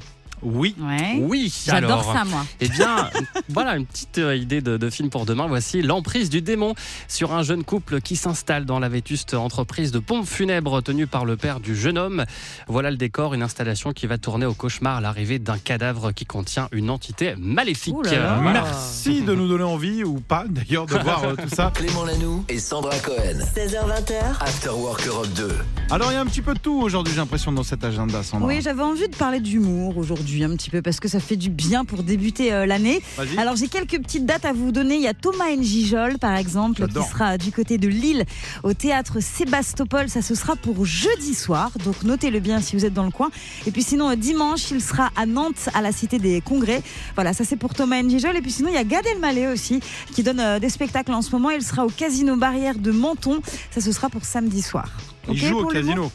Oui. 0.43 0.75
Ouais. 0.79 1.19
oui, 1.21 1.53
J'adore 1.65 2.05
ça, 2.12 2.25
moi. 2.25 2.44
eh 2.61 2.69
bien, 2.69 3.11
voilà 3.49 3.77
une 3.77 3.87
petite 3.87 4.19
euh, 4.19 4.37
idée 4.37 4.61
de, 4.61 4.77
de 4.77 4.91
film 4.91 5.11
pour 5.11 5.27
demain. 5.27 5.47
Voici 5.47 5.83
L'emprise 5.83 6.31
du 6.31 6.43
démon 6.43 6.75
sur 7.09 7.33
un 7.35 7.43
jeune 7.43 7.65
couple 7.65 8.00
qui 8.00 8.17
s'installe 8.17 8.65
dans 8.65 8.79
la 8.79 8.88
vétuste 8.88 9.35
entreprise 9.35 9.93
de 9.93 9.99
pompes 9.99 10.27
funèbres 10.27 10.83
tenue 10.83 11.06
par 11.06 11.25
le 11.25 11.37
père 11.37 11.61
du 11.61 11.75
jeune 11.75 11.99
homme. 11.99 12.25
Voilà 12.69 12.91
le 12.91 12.97
décor, 12.97 13.35
une 13.35 13.43
installation 13.43 13.93
qui 13.93 14.06
va 14.06 14.19
tourner 14.19 14.47
au 14.47 14.55
cauchemar 14.55 14.97
à 14.99 15.00
l'arrivée 15.00 15.38
d'un 15.38 15.59
cadavre 15.59 16.12
qui 16.12 16.27
contient 16.27 16.69
une 16.73 16.91
entité 16.91 17.35
maléfique. 17.38 17.94
Là 18.05 18.12
là. 18.19 18.41
Merci 18.43 19.23
de 19.23 19.35
nous 19.35 19.49
donner 19.49 19.65
envie, 19.65 20.05
ou 20.05 20.21
pas 20.21 20.44
d'ailleurs, 20.49 20.87
de 20.87 20.97
voir 20.99 21.25
euh, 21.25 21.35
tout 21.35 21.55
ça. 21.55 21.73
Clément 21.75 22.05
Lanoux 22.05 22.44
et 22.49 22.59
Sandra 22.59 22.99
Cohen. 22.99 23.38
16h20h, 23.56 24.41
After 24.41 24.71
Work 24.71 25.06
Europe 25.06 25.29
2. 25.35 25.49
Alors, 25.91 26.11
il 26.12 26.15
y 26.15 26.19
a 26.19 26.21
un 26.21 26.27
petit 26.27 26.43
peu 26.43 26.55
de 26.55 26.59
tout 26.59 26.81
aujourd'hui, 26.81 27.12
j'ai 27.15 27.21
l'impression, 27.21 27.53
dans 27.53 27.62
cet 27.62 27.85
agenda, 27.85 28.23
Sandra. 28.23 28.47
Oui, 28.49 28.61
j'avais 28.62 28.83
envie 28.83 29.09
de 29.09 29.17
parler 29.17 29.41
d'humour 29.41 29.97
aujourd'hui 29.97 30.36
un 30.44 30.50
petit 30.56 30.71
peu 30.71 30.83
parce 30.83 31.00
que 31.00 31.09
ça 31.09 31.21
fait 31.21 31.37
du 31.37 31.50
bien 31.50 31.85
pour 31.85 32.03
débuter 32.03 32.53
euh, 32.53 32.67
l'année. 32.67 33.03
Alors 33.38 33.56
j'ai 33.56 33.69
quelques 33.69 34.00
petites 34.00 34.27
dates 34.27 34.44
à 34.44 34.53
vous 34.53 34.73
donner. 34.73 34.97
Il 34.97 35.03
y 35.03 35.09
a 35.09 35.15
Thomas 35.15 35.55
Njijol 35.56 36.19
par 36.19 36.37
exemple 36.37 36.87
qui 36.87 37.03
sera 37.03 37.38
du 37.38 37.53
côté 37.53 37.79
de 37.79 37.88
Lille 37.88 38.25
au 38.62 38.73
théâtre 38.75 39.21
Sébastopol. 39.21 40.09
Ça 40.09 40.23
ce 40.23 40.35
sera 40.35 40.56
pour 40.56 40.85
jeudi 40.85 41.35
soir. 41.35 41.71
Donc 41.85 42.03
notez-le 42.03 42.41
bien 42.41 42.61
si 42.61 42.77
vous 42.77 42.85
êtes 42.85 42.94
dans 42.94 43.05
le 43.05 43.11
coin. 43.11 43.31
Et 43.67 43.71
puis 43.71 43.83
sinon 43.83 44.11
euh, 44.11 44.17
dimanche 44.17 44.71
il 44.71 44.81
sera 44.81 45.11
à 45.17 45.27
Nantes 45.27 45.69
à 45.75 45.83
la 45.83 45.93
Cité 45.93 46.19
des 46.19 46.41
Congrès. 46.41 46.83
Voilà 47.15 47.33
ça 47.33 47.44
c'est 47.44 47.56
pour 47.56 47.75
Thomas 47.75 48.03
Njijol. 48.03 48.37
Et 48.37 48.43
puis 48.43 48.53
sinon 48.53 48.69
il 48.69 48.75
y 48.75 48.79
a 48.79 48.85
Gad 48.85 49.06
Elmaleh 49.06 49.49
aussi 49.49 49.81
qui 50.15 50.23
donne 50.23 50.41
euh, 50.41 50.59
des 50.59 50.69
spectacles 50.71 51.12
en 51.12 51.23
ce 51.23 51.31
moment. 51.31 51.50
Il 51.50 51.62
sera 51.62 51.85
au 51.85 51.91
Casino 51.91 52.37
Barrière 52.37 52.79
de 52.79 52.91
Menton. 52.91 53.41
Ça 53.71 53.81
ce 53.81 53.93
sera 53.93 54.09
pour 54.09 54.25
samedi 54.25 54.62
soir. 54.62 54.88
Il 55.29 55.37
joue 55.37 55.59
au 55.59 55.67
casino. 55.67 56.11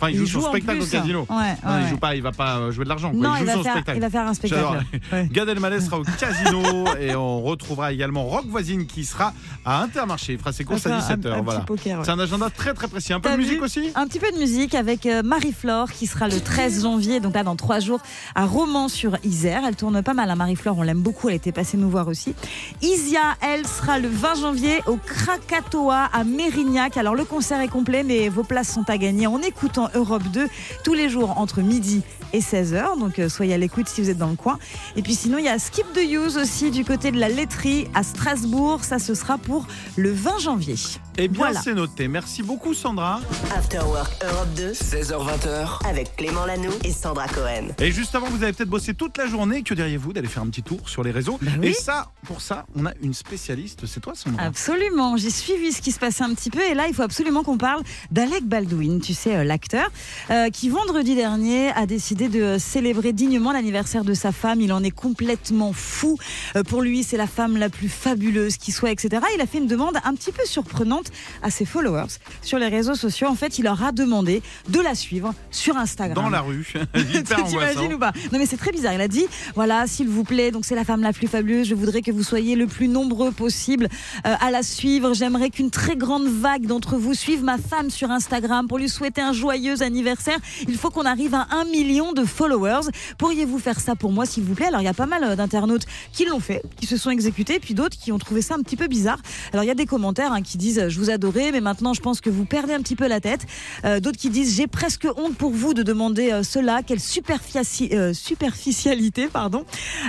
Enfin, 0.00 0.10
il, 0.12 0.26
joue 0.26 0.40
son 0.40 0.48
spectacle 0.48 0.80
au 0.80 0.86
casino. 0.86 1.26
Ouais, 1.28 1.36
Non, 1.64 1.72
ouais. 1.74 1.82
il 1.82 1.88
joue 1.88 1.96
pas, 1.98 2.14
il 2.16 2.22
va 2.22 2.32
pas 2.32 2.56
euh, 2.56 2.70
jouer 2.72 2.84
de 2.84 2.88
l'argent. 2.88 3.10
quoi. 3.10 3.20
Non, 3.20 3.34
il 3.36 3.40
il 3.40 3.40
joue 3.40 3.46
va, 3.46 3.52
son 3.54 3.62
faire, 3.62 3.72
spectacle. 3.72 3.98
il 3.98 4.00
va 4.00 4.10
faire 4.10 4.26
un 4.26 4.34
spectacle. 4.34 4.84
Ouais. 5.12 5.28
Gad 5.32 5.48
Elmaleh 5.48 5.80
sera 5.80 5.98
au 5.98 6.02
casino 6.18 6.84
et 7.00 7.14
on 7.14 7.42
retrouvera 7.42 7.92
également 7.92 8.24
Rock 8.24 8.46
Voisine 8.48 8.86
qui 8.86 9.04
sera 9.04 9.32
à 9.64 9.82
Intermarché. 9.82 10.32
Il 10.34 10.38
fera 10.38 10.52
ses 10.52 10.64
courses 10.64 10.86
à 10.86 10.94
Un- 10.94 10.98
un- 10.98 11.16
17h. 11.16 11.32
un 11.32 11.42
voilà. 11.42 11.60
petit 11.60 11.66
poker, 11.66 11.98
ouais. 11.98 12.04
C'est 12.04 12.10
un 12.12 12.18
agenda 12.18 12.48
très 12.50 12.72
très 12.72 12.88
précis. 12.88 13.12
Un 13.12 13.20
peu 13.20 13.30
de 13.30 13.36
musique 13.36 13.60
aussi 13.62 13.90
Un 13.94 14.06
petit 14.06 14.18
peu 14.20 14.30
de 14.32 14.38
musique 14.38 14.74
avec 14.74 15.04
euh, 15.06 15.22
Marie-Flore 15.22 15.90
qui 15.92 16.06
sera 16.06 16.28
le 16.28 16.40
13 16.40 16.82
janvier, 16.82 17.20
donc 17.20 17.34
là 17.34 17.42
dans 17.44 17.56
trois 17.56 17.80
jours, 17.80 18.00
à 18.34 18.46
Romans 18.46 18.88
sur 18.88 19.16
Isère. 19.24 19.62
Elle 19.66 19.76
tourne 19.76 20.02
pas 20.02 20.14
mal 20.14 20.30
à 20.30 20.34
Marie-Flore, 20.36 20.78
on 20.78 20.82
l'aime 20.82 21.02
beaucoup, 21.02 21.28
elle 21.28 21.34
était 21.34 21.52
passée 21.52 21.76
nous 21.76 21.90
voir 21.90 22.08
aussi. 22.08 22.34
Isia, 22.80 23.20
elle, 23.42 23.66
sera 23.66 23.98
le 23.98 24.08
20 24.08 24.34
janvier 24.40 24.80
au 24.86 24.96
Krakatoa 24.96 26.08
à 26.12 26.24
Mérignac. 26.24 26.96
Alors 26.96 27.14
le 27.14 27.24
concert 27.24 27.60
est 27.60 27.68
complet, 27.68 28.02
mais 28.02 28.28
vos 28.28 28.44
places 28.44 28.72
sont 28.72 28.88
à 28.88 28.96
gagner 28.98 29.26
en 29.26 29.38
écoutant 29.40 29.88
Europe 29.94 30.24
2 30.32 30.48
tous 30.84 30.94
les 30.94 31.08
jours 31.08 31.38
entre 31.38 31.60
midi 31.60 32.02
et 32.32 32.40
16h. 32.40 32.98
Donc 32.98 33.18
euh, 33.18 33.28
soyez 33.28 33.54
à 33.54 33.58
l'écoute 33.58 33.88
si 33.88 34.00
vous 34.00 34.10
êtes 34.10 34.18
dans 34.18 34.30
le 34.30 34.36
coin. 34.36 34.58
Et 34.96 35.02
puis 35.02 35.14
sinon, 35.14 35.38
il 35.38 35.44
y 35.44 35.48
a 35.48 35.58
Skip 35.58 35.86
the 35.92 36.02
Use 36.02 36.36
aussi 36.36 36.70
du 36.70 36.84
côté 36.84 37.10
de 37.10 37.18
la 37.18 37.28
laiterie 37.28 37.88
à 37.94 38.02
Strasbourg. 38.02 38.84
Ça, 38.84 38.98
ce 38.98 39.14
sera 39.14 39.38
pour 39.38 39.66
le 39.96 40.10
20 40.10 40.38
janvier. 40.38 40.76
Eh 41.22 41.28
bien, 41.28 41.38
Voilà. 41.48 41.60
c'est 41.60 41.74
noté. 41.74 42.08
Merci 42.08 42.42
beaucoup, 42.42 42.72
Sandra. 42.72 43.20
After 43.54 43.80
Work 43.80 44.10
Europe 44.24 44.48
2 44.56 44.72
16h20h. 44.72 45.86
avec 45.86 46.16
Clément 46.16 46.46
Lanoux 46.46 46.72
et 46.82 46.92
Sandra 46.92 47.28
Cohen. 47.28 47.68
Et 47.78 47.92
juste 47.92 48.14
avant, 48.14 48.26
vous 48.28 48.42
avez 48.42 48.54
peut-être 48.54 48.70
bossé 48.70 48.94
toute 48.94 49.18
la 49.18 49.26
journée. 49.26 49.62
Que 49.62 49.74
diriez-vous 49.74 50.14
d'aller 50.14 50.28
faire 50.28 50.42
un 50.42 50.46
petit 50.48 50.62
tour 50.62 50.88
sur 50.88 51.02
les 51.02 51.10
réseaux 51.10 51.38
Bah 51.42 51.50
oui. 51.60 51.68
Et 51.68 51.72
ça, 51.74 52.10
pour 52.24 52.40
ça, 52.40 52.64
on 52.74 52.86
a 52.86 52.92
une 53.02 53.12
spécialiste. 53.12 53.84
C'est 53.84 54.00
toi, 54.00 54.14
Sandra 54.16 54.42
Absolument, 54.44 55.18
j'ai 55.18 55.28
suivi 55.28 55.72
ce 55.72 55.82
qui 55.82 55.92
se 55.92 55.98
passait 55.98 56.24
un 56.24 56.32
petit 56.32 56.48
peu 56.48 56.60
et 56.62 56.72
là 56.72 56.86
il 56.88 56.94
faut 56.94 57.02
absolument 57.02 57.42
qu'on 57.42 57.58
parle 57.58 57.82
d'Alec 58.10 58.44
Baldwin, 58.44 59.00
tu 59.00 59.12
sais 59.12 59.36
euh, 59.36 59.44
l'acteur, 59.44 59.90
euh, 60.30 60.48
qui 60.48 60.70
vendredi 60.70 61.14
dernier 61.14 61.70
a 61.72 61.84
décidé 61.84 62.28
de 62.30 62.56
célébrer 62.58 63.12
dignement 63.12 63.52
l'anniversaire 63.52 64.04
de 64.04 64.14
sa 64.14 64.32
femme. 64.32 64.62
Il 64.62 64.72
en 64.72 64.82
est 64.82 64.90
complètement 64.90 65.74
fou. 65.74 66.16
Euh, 66.56 66.62
pour 66.62 66.80
lui 66.80 67.04
c'est 67.04 67.18
la 67.18 67.26
femme 67.26 67.58
la 67.58 67.68
plus 67.68 67.90
fabuleuse 67.90 68.56
qui 68.56 68.72
soit, 68.72 68.90
etc. 68.90 69.22
Il 69.34 69.40
a 69.42 69.46
fait 69.46 69.58
une 69.58 69.66
demande 69.66 69.98
un 70.02 70.14
petit 70.14 70.32
peu 70.32 70.44
surprenante 70.46 71.09
à 71.42 71.50
ses 71.50 71.64
followers 71.64 72.18
sur 72.42 72.58
les 72.58 72.68
réseaux 72.68 72.94
sociaux. 72.94 73.28
En 73.28 73.34
fait 73.34 73.58
il 73.58 73.64
leur 73.64 73.82
a 73.82 73.92
demandé 73.92 74.42
de 74.68 74.80
la 74.80 74.94
suivre 74.94 75.34
sur 75.50 75.76
Instagram. 75.76 76.14
Dans 76.14 76.30
la 76.30 76.40
rue. 76.40 76.66
T'imagines 76.94 77.94
ou 77.94 77.98
pas? 77.98 78.12
Non 78.32 78.38
mais 78.38 78.46
c'est 78.46 78.56
très 78.56 78.72
bizarre. 78.72 78.94
Il 78.94 79.00
a 79.00 79.08
dit 79.08 79.26
voilà, 79.54 79.86
s'il 79.86 80.08
vous 80.08 80.24
plaît, 80.24 80.50
donc 80.50 80.64
c'est 80.64 80.74
la 80.74 80.84
femme 80.84 81.02
la 81.02 81.12
plus 81.12 81.26
fabuleuse. 81.26 81.66
Je 81.68 81.74
voudrais 81.74 82.02
que 82.02 82.10
vous 82.10 82.22
soyez 82.22 82.56
le 82.56 82.66
plus 82.66 82.88
nombreux 82.88 83.32
possible 83.32 83.88
euh, 84.26 84.34
à 84.40 84.50
la 84.50 84.62
suivre. 84.62 85.14
J'aimerais 85.14 85.50
qu'une 85.50 85.70
très 85.70 85.96
grande 85.96 86.26
vague 86.26 86.66
d'entre 86.66 86.96
vous 86.96 87.14
suive 87.14 87.42
ma 87.42 87.58
femme 87.58 87.90
sur 87.90 88.10
Instagram 88.10 88.68
pour 88.68 88.78
lui 88.78 88.88
souhaiter 88.88 89.20
un 89.20 89.32
joyeux 89.32 89.82
anniversaire. 89.82 90.38
Il 90.68 90.76
faut 90.76 90.90
qu'on 90.90 91.06
arrive 91.06 91.34
à 91.34 91.46
un 91.50 91.64
million 91.64 92.12
de 92.12 92.24
followers. 92.24 92.90
Pourriez-vous 93.18 93.58
faire 93.58 93.80
ça 93.80 93.96
pour 93.96 94.12
moi, 94.12 94.26
s'il 94.26 94.44
vous 94.44 94.54
plaît? 94.54 94.66
Alors 94.66 94.80
il 94.80 94.84
y 94.84 94.88
a 94.88 94.94
pas 94.94 95.06
mal 95.06 95.24
euh, 95.24 95.36
d'internautes 95.36 95.86
qui 96.12 96.24
l'ont 96.24 96.40
fait, 96.40 96.62
qui 96.76 96.86
se 96.86 96.96
sont 96.96 97.10
exécutés, 97.10 97.58
puis 97.60 97.74
d'autres 97.74 97.96
qui 97.96 98.12
ont 98.12 98.18
trouvé 98.18 98.42
ça 98.42 98.54
un 98.54 98.62
petit 98.62 98.76
peu 98.76 98.86
bizarre. 98.86 99.18
Alors 99.52 99.64
il 99.64 99.68
y 99.68 99.72
a 99.72 99.74
des 99.74 99.86
commentaires 99.86 100.32
hein, 100.32 100.42
qui 100.42 100.58
disent 100.58 100.88
je 100.90 100.98
vous 100.98 101.10
adorais, 101.10 101.52
mais 101.52 101.60
maintenant 101.60 101.94
je 101.94 102.00
pense 102.00 102.20
que 102.20 102.30
vous 102.30 102.44
perdez 102.44 102.74
un 102.74 102.80
petit 102.82 102.96
peu 102.96 103.08
la 103.08 103.20
tête. 103.20 103.46
Euh, 103.84 104.00
d'autres 104.00 104.18
qui 104.18 104.30
disent 104.30 104.56
j'ai 104.56 104.66
presque 104.66 105.06
honte 105.16 105.36
pour 105.36 105.52
vous 105.52 105.74
de 105.74 105.82
demander 105.82 106.30
euh, 106.32 106.42
cela. 106.42 106.82
Quelle 106.82 106.98
euh, 106.98 108.12
superficialité, 108.12 109.28
pardon. 109.28 109.64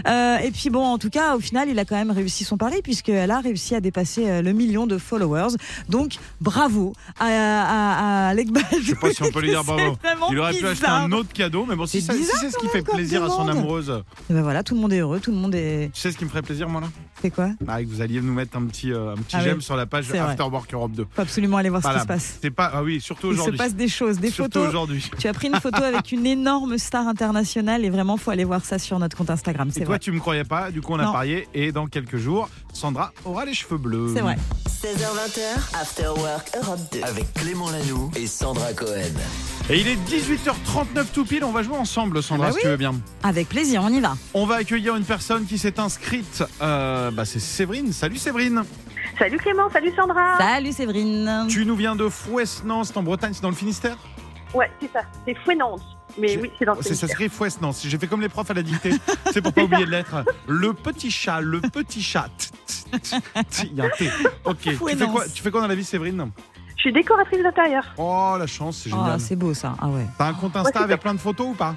Et 0.05 0.51
puis 0.51 0.69
bon, 0.69 0.83
en 0.83 0.97
tout 0.97 1.09
cas, 1.09 1.35
au 1.35 1.39
final, 1.39 1.69
il 1.69 1.77
a 1.79 1.85
quand 1.85 1.95
même 1.95 2.11
réussi 2.11 2.43
son 2.43 2.57
pari 2.57 2.81
puisqu'elle 2.83 3.31
a 3.31 3.39
réussi 3.39 3.75
à 3.75 3.81
dépasser 3.81 4.41
le 4.41 4.51
million 4.53 4.87
de 4.87 4.97
followers. 4.97 5.55
Donc 5.89 6.15
bravo 6.39 6.93
à, 7.19 7.25
à, 7.25 8.25
à 8.25 8.27
Alec 8.29 8.51
Baldwin. 8.51 8.79
Je 8.81 8.89
sais 8.89 8.95
pas 8.95 9.11
si 9.13 9.23
on 9.23 9.31
peut 9.31 9.41
lui 9.41 9.49
dire 9.49 9.63
bravo. 9.65 9.97
Il 10.31 10.39
aurait 10.39 10.51
pu 10.53 10.65
acheter 10.65 10.81
bizarre. 10.85 11.01
un 11.03 11.11
autre 11.11 11.33
cadeau, 11.33 11.65
mais 11.67 11.75
bon, 11.75 11.85
si, 11.85 12.01
C'est 12.01 12.07
ça- 12.07 12.13
si 12.13 12.19
bizarre 12.19 12.37
c'est 12.41 12.51
ce 12.51 12.57
qui 12.57 12.67
fait 12.67 12.81
plaisir 12.81 13.23
à 13.23 13.29
son 13.29 13.47
amoureuse. 13.47 14.03
Et 14.29 14.33
ben 14.33 14.41
voilà, 14.41 14.63
tout 14.63 14.75
le 14.75 14.81
monde 14.81 14.93
est 14.93 14.99
heureux, 14.99 15.19
tout 15.19 15.31
le 15.31 15.37
monde 15.37 15.55
est. 15.55 15.91
Tu 15.93 15.99
sais 16.01 16.11
ce 16.11 16.17
qui 16.17 16.25
me 16.25 16.29
ferait 16.29 16.41
plaisir, 16.41 16.67
moi, 16.69 16.81
là? 16.81 16.87
C'est 17.21 17.29
quoi? 17.31 17.49
Ah, 17.67 17.81
que 17.83 17.87
vous 17.87 18.01
alliez 18.01 18.21
nous 18.21 18.33
mettre 18.33 18.57
un 18.57 18.63
petit, 18.65 18.91
euh, 18.91 19.11
un 19.13 19.15
petit 19.15 19.35
Ah 19.35 19.43
j'aime 19.43 19.57
oui, 19.57 19.63
sur 19.63 19.75
la 19.75 19.85
page. 19.85 20.11
After 20.13 20.43
Work 20.43 20.70
Europe 20.73 20.91
2. 20.93 21.05
Faut 21.13 21.21
absolument 21.21 21.57
aller 21.57 21.69
voir 21.69 21.83
ce 21.83 21.89
qui 21.93 21.99
se 21.99 22.05
passe. 22.05 22.37
C'est 22.41 22.49
pas, 22.51 22.71
ah 22.73 22.83
oui, 22.83 22.99
surtout 23.01 23.27
Il 23.31 23.35
se 23.35 23.39
aujourd'hui. 23.41 23.57
passe 23.57 23.75
des 23.75 23.87
choses, 23.87 24.19
des 24.19 24.29
Surtout 24.31 24.53
photos. 24.59 24.69
aujourd'hui. 24.69 25.09
Tu 25.19 25.27
as 25.27 25.33
pris 25.33 25.47
une 25.47 25.59
photo 25.59 25.83
avec 25.83 26.11
une 26.11 26.25
énorme 26.37 26.77
star 26.77 27.07
internationale 27.07 27.83
et 27.85 27.89
vraiment, 27.89 28.17
faut 28.17 28.31
aller 28.31 28.43
voir 28.45 28.63
ça 28.65 28.79
sur 28.79 28.97
notre 28.99 29.15
compte 29.17 29.29
Instagram. 29.29 29.67
Et 29.69 29.71
C'est 29.71 29.79
toi, 29.81 29.89
vrai. 29.89 29.99
tu 29.99 30.11
me 30.11 30.19
croyais 30.19 30.43
pas, 30.43 30.71
du 30.71 30.81
coup, 30.81 30.93
on 30.93 30.99
a 30.99 31.05
Non. 31.05 31.11
parié. 31.13 31.47
Et 31.53 31.71
dans 31.71 31.87
quelques 31.87 32.17
jours, 32.17 32.49
Sandra 32.73 33.11
aura 33.25 33.45
les 33.45 33.53
cheveux 33.53 33.77
bleus. 33.77 34.11
C'est 34.15 34.21
vrai. 34.21 34.37
16h20h, 34.81 35.79
After 35.79 36.07
Work 36.17 36.51
Europe 36.61 36.79
2. 36.91 37.01
Avec 37.03 37.31
Clément 37.35 37.69
Lanoux 37.69 38.09
et 38.15 38.25
Sandra 38.25 38.73
Cohen. 38.73 39.01
Et 39.69 39.79
il 39.79 39.87
est 39.87 39.95
18h39 40.09 41.05
tout 41.13 41.23
pile. 41.23 41.43
On 41.43 41.51
va 41.51 41.61
jouer 41.61 41.75
ensemble, 41.77 42.23
Sandra, 42.23 42.47
Ah 42.47 42.49
bah 42.49 42.55
si 42.55 42.61
tu 42.61 42.67
veux 42.67 42.77
bien. 42.77 42.95
Avec 43.23 43.47
plaisir, 43.47 43.81
on 43.83 43.89
y 43.89 43.99
va. 43.99 44.15
On 44.33 44.45
va 44.47 44.55
accueillir 44.55 44.95
une 44.95 45.03
personne 45.03 45.45
qui 45.45 45.57
s'est 45.59 45.79
inscrite. 45.79 46.43
Euh, 46.61 47.11
bah, 47.11 47.25
c'est 47.25 47.39
Séverine. 47.39 47.93
Salut 47.93 48.17
Séverine. 48.17 48.63
Salut 49.21 49.37
Clément, 49.37 49.69
salut 49.69 49.93
Sandra. 49.95 50.35
Salut 50.39 50.71
Séverine. 50.71 51.45
Tu 51.47 51.63
nous 51.63 51.75
viens 51.75 51.95
de 51.95 52.09
Fouesnant, 52.09 52.83
c'est 52.83 52.97
en 52.97 53.03
Bretagne, 53.03 53.33
c'est 53.35 53.43
dans 53.43 53.51
le 53.51 53.55
Finistère? 53.55 53.95
Ouais, 54.51 54.71
c'est 54.81 54.91
ça. 54.91 55.01
C'est 55.27 55.35
Fouenante. 55.45 55.83
Mais 56.17 56.39
oui, 56.41 56.51
c'est 56.57 56.65
dans 56.65 56.73
le 56.73 56.81
C'est- 56.81 56.95
Ça 56.95 57.05
Fouesnant. 57.29 57.71
Si 57.71 57.87
J'ai 57.87 57.99
fait 57.99 58.07
comme 58.07 58.21
les 58.21 58.29
profs 58.29 58.49
à 58.49 58.55
la 58.55 58.63
dictée. 58.63 58.93
c'est 59.31 59.43
pour 59.43 59.53
pas 59.53 59.61
oublier 59.61 59.85
de 59.85 59.91
l'être. 59.91 60.25
Le 60.47 60.73
petit 60.73 61.11
chat, 61.11 61.39
le 61.39 61.61
petit 61.61 62.01
chat. 62.01 62.31
Tch, 62.65 63.21
tch, 63.47 63.63
Il 63.65 63.75
y 63.75 63.81
a 63.81 63.85
un 63.85 63.89
T. 63.89 64.09
Ok. 64.43 64.57
Tu 64.63 64.75
fais, 64.75 65.05
quoi, 65.05 65.25
tu 65.27 65.43
fais 65.43 65.51
quoi 65.51 65.61
dans 65.61 65.67
la 65.67 65.75
vie, 65.75 65.83
Séverine? 65.83 66.31
Je 66.77 66.81
suis 66.81 66.91
décoratrice 66.91 67.43
d'intérieur. 67.43 67.93
Oh, 67.97 68.37
la 68.39 68.47
chance, 68.47 68.77
c'est 68.77 68.89
génial. 68.89 69.19
c'est 69.19 69.35
beau 69.35 69.53
ça. 69.53 69.75
Ah 69.79 69.87
ouais. 69.87 70.07
T'as 70.17 70.29
un 70.29 70.33
compte 70.33 70.55
Insta 70.55 70.79
avec 70.79 70.99
plein 70.99 71.13
de 71.13 71.19
photos 71.19 71.49
ou 71.49 71.53
pas? 71.53 71.75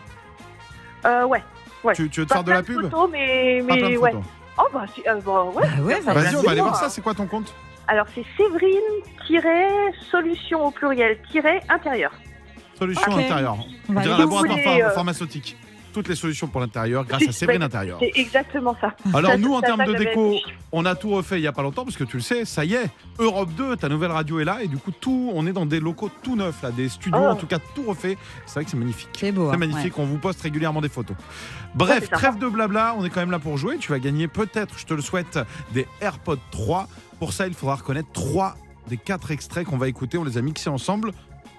Euh, 1.04 1.26
ouais. 1.26 1.42
ouais. 1.84 1.92
tu, 1.92 2.04
veux 2.04 2.24
te 2.24 2.32
faire 2.32 2.42
de 2.42 2.52
la 2.52 2.62
pub? 2.62 2.90
mais, 3.12 3.62
Pas 3.68 3.74
mais 3.74 3.80
plein 3.80 3.90
de 3.90 3.96
ouais. 3.98 4.12
Oh 4.58 4.66
bah, 4.72 4.84
si, 4.94 5.02
euh, 5.08 5.20
bah, 5.24 5.44
ouais. 5.44 5.64
Bah 5.76 5.82
ouais, 5.82 6.00
Ça, 6.02 6.12
vas-y, 6.12 6.24
Vas-y, 6.24 6.36
on 6.36 6.42
va 6.42 6.50
aller 6.52 6.60
voir 6.60 6.76
ça. 6.76 6.88
C'est 6.88 7.00
quoi 7.02 7.14
ton 7.14 7.26
compte 7.26 7.52
Alors 7.88 8.06
c'est 8.14 8.24
Séverine-solution 8.36 10.66
au 10.66 10.70
pluriel 10.70 11.18
intérieur. 11.68 12.12
Solution 12.78 13.12
Ok. 13.12 13.18
intérieure. 13.18 13.56
On 13.88 13.92
dirait 13.94 14.14
un 14.14 14.18
laboratoire 14.18 14.58
voulez, 14.58 14.82
euh, 14.82 14.90
pharmaceutique. 14.90 15.56
Toutes 15.94 16.08
les 16.08 16.16
solutions 16.16 16.48
pour 16.48 16.60
l'intérieur 16.60 17.04
grâce 17.04 17.26
à 17.28 17.30
Séverine 17.32 17.62
Intérieur. 17.62 17.98
C'est 18.00 18.10
exactement 18.16 18.76
ça. 18.80 18.94
Alors 19.14 19.30
Ça, 19.30 19.38
nous, 19.38 19.54
en 19.54 19.60
termes 19.60 19.84
de 19.84 19.94
déco, 19.94 20.34
on 20.72 20.84
a 20.84 20.96
tout 20.96 21.10
refait 21.10 21.38
il 21.38 21.42
y 21.42 21.46
a 21.46 21.52
pas 21.52 21.62
longtemps 21.62 21.84
parce 21.84 21.96
que 21.96 22.02
tu 22.02 22.16
le 22.16 22.22
sais, 22.22 22.44
ça 22.44 22.64
y 22.64 22.74
est, 22.74 22.90
Europe 23.20 23.50
2, 23.56 23.76
ta 23.76 23.88
nouvelle 23.88 24.10
radio 24.10 24.40
est 24.40 24.44
là 24.44 24.58
et 24.60 24.66
du 24.66 24.76
coup 24.76 24.90
tout, 24.90 25.30
on 25.32 25.46
est 25.46 25.52
dans 25.52 25.66
des 25.66 25.78
locaux 25.78 26.10
tout 26.22 26.34
neufs 26.34 26.60
là, 26.62 26.72
des 26.72 26.88
studios 26.88 27.20
Oh. 27.22 27.28
en 27.28 27.36
tout 27.36 27.46
cas 27.46 27.60
tout 27.76 27.84
refait. 27.84 28.18
C'est 28.44 28.54
vrai 28.54 28.64
que 28.64 28.70
c'est 28.70 28.76
magnifique. 28.76 29.08
C'est 29.12 29.30
beau. 29.30 29.48
C'est 29.50 29.54
hein, 29.54 29.58
magnifique, 29.58 29.96
on 29.98 30.04
vous 30.04 30.18
poste 30.18 30.42
régulièrement 30.42 30.80
des 30.80 30.88
photos. 30.88 31.16
Bref, 31.76 32.08
c'est 32.10 32.10
trêve 32.16 32.38
de 32.38 32.48
blabla, 32.48 32.96
on 32.98 33.04
est 33.04 33.10
quand 33.10 33.20
même 33.20 33.30
là 33.30 33.38
pour 33.38 33.56
jouer. 33.56 33.78
Tu 33.78 33.92
vas 33.92 34.00
gagner 34.00 34.26
peut-être, 34.26 34.76
je 34.76 34.86
te 34.86 34.94
le 34.94 35.02
souhaite, 35.02 35.38
des 35.72 35.86
AirPods 36.00 36.38
3. 36.50 36.88
Pour 37.20 37.32
ça, 37.32 37.46
il 37.46 37.54
faudra 37.54 37.76
reconnaître 37.76 38.10
trois 38.12 38.56
des 38.88 38.96
quatre 38.96 39.30
extraits 39.30 39.64
qu'on 39.64 39.78
va 39.78 39.86
écouter. 39.88 40.18
On 40.18 40.24
les 40.24 40.38
a 40.38 40.42
mixés 40.42 40.70
ensemble. 40.70 41.12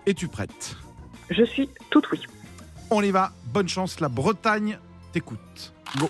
Es-tu 0.05 0.27
prête? 0.27 0.75
Je 1.29 1.43
suis 1.43 1.69
toute 1.89 2.11
oui. 2.11 2.21
On 2.89 3.01
y 3.01 3.11
va. 3.11 3.31
Bonne 3.53 3.67
chance, 3.67 3.99
la 3.99 4.09
Bretagne 4.09 4.77
t'écoute. 5.11 5.73
Go. 5.97 6.09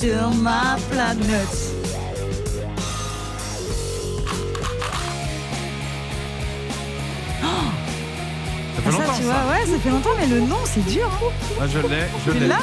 Sur 0.00 0.30
ma 0.30 0.78
planète. 0.90 1.69
Ça 9.06 9.12
fait 9.12 9.12
Ah, 9.12 9.12
ça, 9.12 9.12
longtemps 9.12 9.16
tu 9.18 9.22
ça. 9.24 9.32
vois, 9.42 9.52
ouais, 9.52 9.66
ça 9.66 9.78
fait 9.78 9.90
longtemps, 9.90 10.10
mais 10.18 10.26
le 10.26 10.40
nom, 10.40 10.56
c'est 10.64 10.84
dur. 10.86 11.06
hein. 11.12 11.26
Ah, 11.60 11.66
je 11.66 11.78
l'ai, 11.78 12.06
je 12.26 12.30
l'ai. 12.32 12.54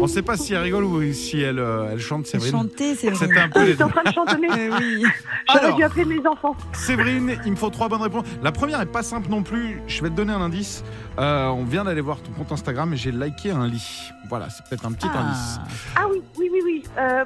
On 0.00 0.06
sait 0.06 0.22
pas 0.22 0.36
si 0.36 0.52
elle 0.54 0.62
rigole 0.62 0.84
ou 0.84 1.12
si 1.12 1.40
elle, 1.40 1.58
euh, 1.58 1.88
elle 1.92 1.98
chante 2.00 2.26
Séverine. 2.26 2.52
Chanter, 2.52 2.94
c'est 2.94 3.10
vrai. 3.10 3.26
C'était 3.26 3.40
un 3.40 3.48
peu 3.48 3.60
les 3.60 3.66
J'étais 3.72 3.82
en 3.84 3.88
train 3.88 4.02
de 4.04 4.12
chantonner. 4.12 4.48
Eh 4.58 4.70
oui. 4.70 5.04
J'aurais 5.52 5.72
dû 5.74 5.82
appeler 5.82 6.04
mes 6.04 6.26
enfants. 6.26 6.54
Séverine, 6.72 7.36
il 7.44 7.52
me 7.52 7.56
faut 7.56 7.70
trois 7.70 7.88
bonnes 7.88 8.02
réponses. 8.02 8.24
La 8.42 8.52
première 8.52 8.80
est 8.80 8.86
pas 8.86 9.02
simple 9.02 9.28
non 9.30 9.42
plus. 9.42 9.80
Je 9.86 10.02
vais 10.02 10.10
te 10.10 10.14
donner 10.14 10.32
un 10.32 10.40
indice. 10.40 10.84
Euh, 11.18 11.48
on 11.48 11.64
vient 11.64 11.84
d'aller 11.84 12.00
voir 12.00 12.18
ton 12.22 12.32
compte 12.32 12.52
Instagram 12.52 12.92
et 12.92 12.96
j'ai 12.96 13.12
liké 13.12 13.50
un 13.50 13.66
lit. 13.66 14.10
Voilà, 14.28 14.48
c'est 14.50 14.64
peut-être 14.68 14.86
un 14.86 14.92
petit 14.92 15.06
indice. 15.08 15.58
Ah. 15.96 16.02
Ah 16.02 16.06
oui, 16.10 16.20
oui, 16.38 16.48
oui, 16.52 16.60
oui. 16.64 16.82
Euh, 16.98 17.24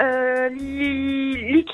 euh, 0.00 0.48
li- 0.50 1.64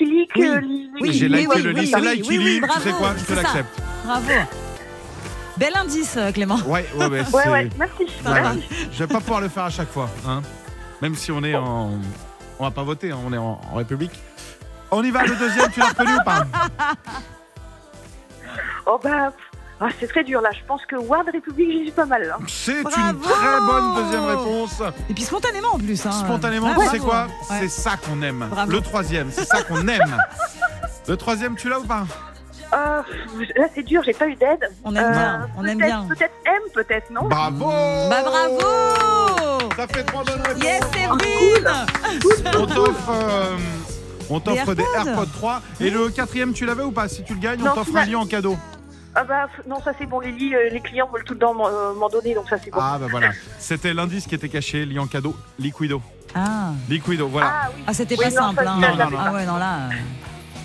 Oui. 1.00 1.12
j'ai 1.12 1.28
liké 1.28 1.46
oui, 1.54 1.62
le 1.62 1.70
lit, 1.72 1.86
c'est 1.88 1.96
oui, 1.96 2.02
like 2.04 2.24
oui, 2.28 2.60
Tu 2.74 2.80
sais 2.80 2.92
quoi? 2.92 3.14
Je 3.18 3.24
te 3.24 3.32
l'accepte. 3.34 3.82
Bravo. 4.04 4.26
Bel 5.56 5.76
indice, 5.76 6.16
euh, 6.16 6.32
Clément. 6.32 6.58
Ouais, 6.66 6.86
ouais, 6.96 7.06
ouais. 7.06 7.20
Ouais, 7.20 7.24
c'est- 7.24 7.50
ouais, 7.50 7.70
merci. 7.78 8.06
Ça 8.22 8.30
va. 8.30 8.40
merci. 8.42 8.62
Je 8.92 8.98
vais 9.04 9.06
pas 9.12 9.20
pouvoir 9.20 9.40
le 9.40 9.48
faire 9.48 9.64
à 9.64 9.70
chaque 9.70 9.90
fois, 9.90 10.08
hein. 10.26 10.42
Même 11.02 11.14
si 11.14 11.30
on 11.32 11.42
est 11.44 11.54
en, 11.54 11.90
on 12.58 12.64
va 12.64 12.70
pas 12.70 12.82
voter, 12.82 13.10
hein, 13.12 13.18
on 13.26 13.32
est 13.32 13.38
en, 13.38 13.60
en 13.70 13.74
République. 13.76 14.20
On 14.90 15.02
y 15.02 15.10
va, 15.10 15.24
le 15.24 15.34
deuxième, 15.36 15.70
tu 15.70 15.80
l'as 15.80 15.88
reconnu 15.88 16.14
ou 16.14 16.24
pas 16.24 16.44
Oh 18.86 19.00
bah, 19.02 19.32
ah, 19.80 19.88
c'est 19.98 20.06
très 20.06 20.22
dur 20.24 20.40
là. 20.40 20.50
Je 20.52 20.64
pense 20.66 20.84
que 20.86 20.94
Ward 20.96 21.26
République, 21.32 21.70
j'y 21.72 21.82
suis 21.84 21.90
pas 21.92 22.06
mal 22.06 22.22
là. 22.22 22.38
C'est 22.46 22.76
une 22.78 22.82
Bravo 22.82 23.28
très 23.28 23.60
bonne 23.60 23.94
deuxième 23.96 24.24
réponse. 24.24 24.82
Et 25.10 25.14
puis 25.14 25.24
spontanément 25.24 25.74
en 25.74 25.78
plus. 25.78 26.06
Hein. 26.06 26.12
Spontanément, 26.12 26.74
tu 26.74 26.80
sais 26.86 26.98
bravo. 26.98 27.04
quoi 27.04 27.26
Ouais. 27.50 27.60
C'est 27.62 27.68
ça 27.68 27.96
qu'on 27.96 28.22
aime. 28.22 28.46
Bravo. 28.50 28.70
Le 28.70 28.80
troisième, 28.80 29.30
c'est 29.32 29.44
ça 29.46 29.62
qu'on 29.62 29.86
aime. 29.88 30.16
Le 31.08 31.16
troisième, 31.16 31.54
tu 31.56 31.68
l'as 31.68 31.80
ou 31.80 31.84
pas 31.84 32.04
Euh, 32.72 33.02
là, 33.56 33.66
c'est 33.74 33.82
dur. 33.82 34.02
J'ai 34.04 34.12
pas 34.12 34.26
eu 34.28 34.34
d'aide. 34.36 34.68
On 34.84 34.94
aime 34.94 35.04
Euh, 35.04 35.10
bien, 35.12 35.48
on 35.56 35.64
aime 35.64 35.78
peut-être- 35.78 35.86
bien. 35.88 36.06
Peut-être 36.08 36.34
M, 36.46 36.62
peut-être 36.74 37.10
non. 37.10 37.22
Bravo 37.28 37.66
Bah 38.10 38.22
bravo 38.24 39.68
Ça 39.76 39.86
fait 39.88 40.04
trois 40.04 40.24
bonnes 40.24 40.40
réponses. 40.42 40.62
Yes, 40.64 40.82
Séverine 40.92 41.70
On 42.58 42.66
t'offre, 42.66 43.10
euh, 43.10 43.56
on 44.30 44.40
t'offre 44.40 44.74
des, 44.74 44.82
AirPods. 44.82 45.08
AirPods 45.10 45.26
3. 45.34 45.62
Et 45.80 45.90
le 45.90 46.08
quatrième, 46.10 46.52
tu 46.52 46.64
l'avais 46.66 46.82
ou 46.82 46.92
pas 46.92 47.08
Si 47.08 47.22
tu 47.24 47.34
le 47.34 47.40
gagnes, 47.40 47.60
on 47.62 47.74
t'offre 47.74 47.96
un 47.96 48.04
lit 48.04 48.16
en 48.16 48.26
cadeau. 48.26 48.56
Ah 49.16 49.22
bah 49.22 49.46
non, 49.68 49.80
ça 49.80 49.92
c'est 49.98 50.06
bon. 50.06 50.18
Les, 50.20 50.32
lits, 50.32 50.54
euh, 50.56 50.70
les 50.72 50.80
clients 50.80 51.08
veulent 51.12 51.22
tout 51.24 51.34
le 51.34 51.38
temps 51.38 51.54
m'en 51.54 52.08
donner, 52.08 52.34
donc 52.34 52.48
ça 52.48 52.56
c'est 52.62 52.70
bon. 52.70 52.78
Ah 52.82 52.98
bah 52.98 53.06
voilà. 53.10 53.30
C'était 53.60 53.94
l'indice 53.94 54.26
qui 54.26 54.34
était 54.34 54.48
caché, 54.48 54.84
lit 54.84 54.98
en 54.98 55.06
cadeau, 55.06 55.36
Liquido. 55.58 56.02
Ah, 56.34 56.70
Liquido, 56.88 57.28
voilà. 57.28 57.50
Ah 57.52 57.68
oui. 57.76 57.84
ah 57.86 57.94
c'était 57.94 58.16
Oui, 58.18 58.24
pas 58.24 58.30
non, 58.30 58.36
simple. 58.48 58.64
ça, 58.64 58.70
Hein. 58.72 58.80
ça, 58.82 58.88
Non, 58.88 58.96
non, 59.04 59.10
non. 59.12 59.18
Ah 59.24 59.32
ouais, 59.32 59.46
non 59.46 59.56
là. 59.56 59.78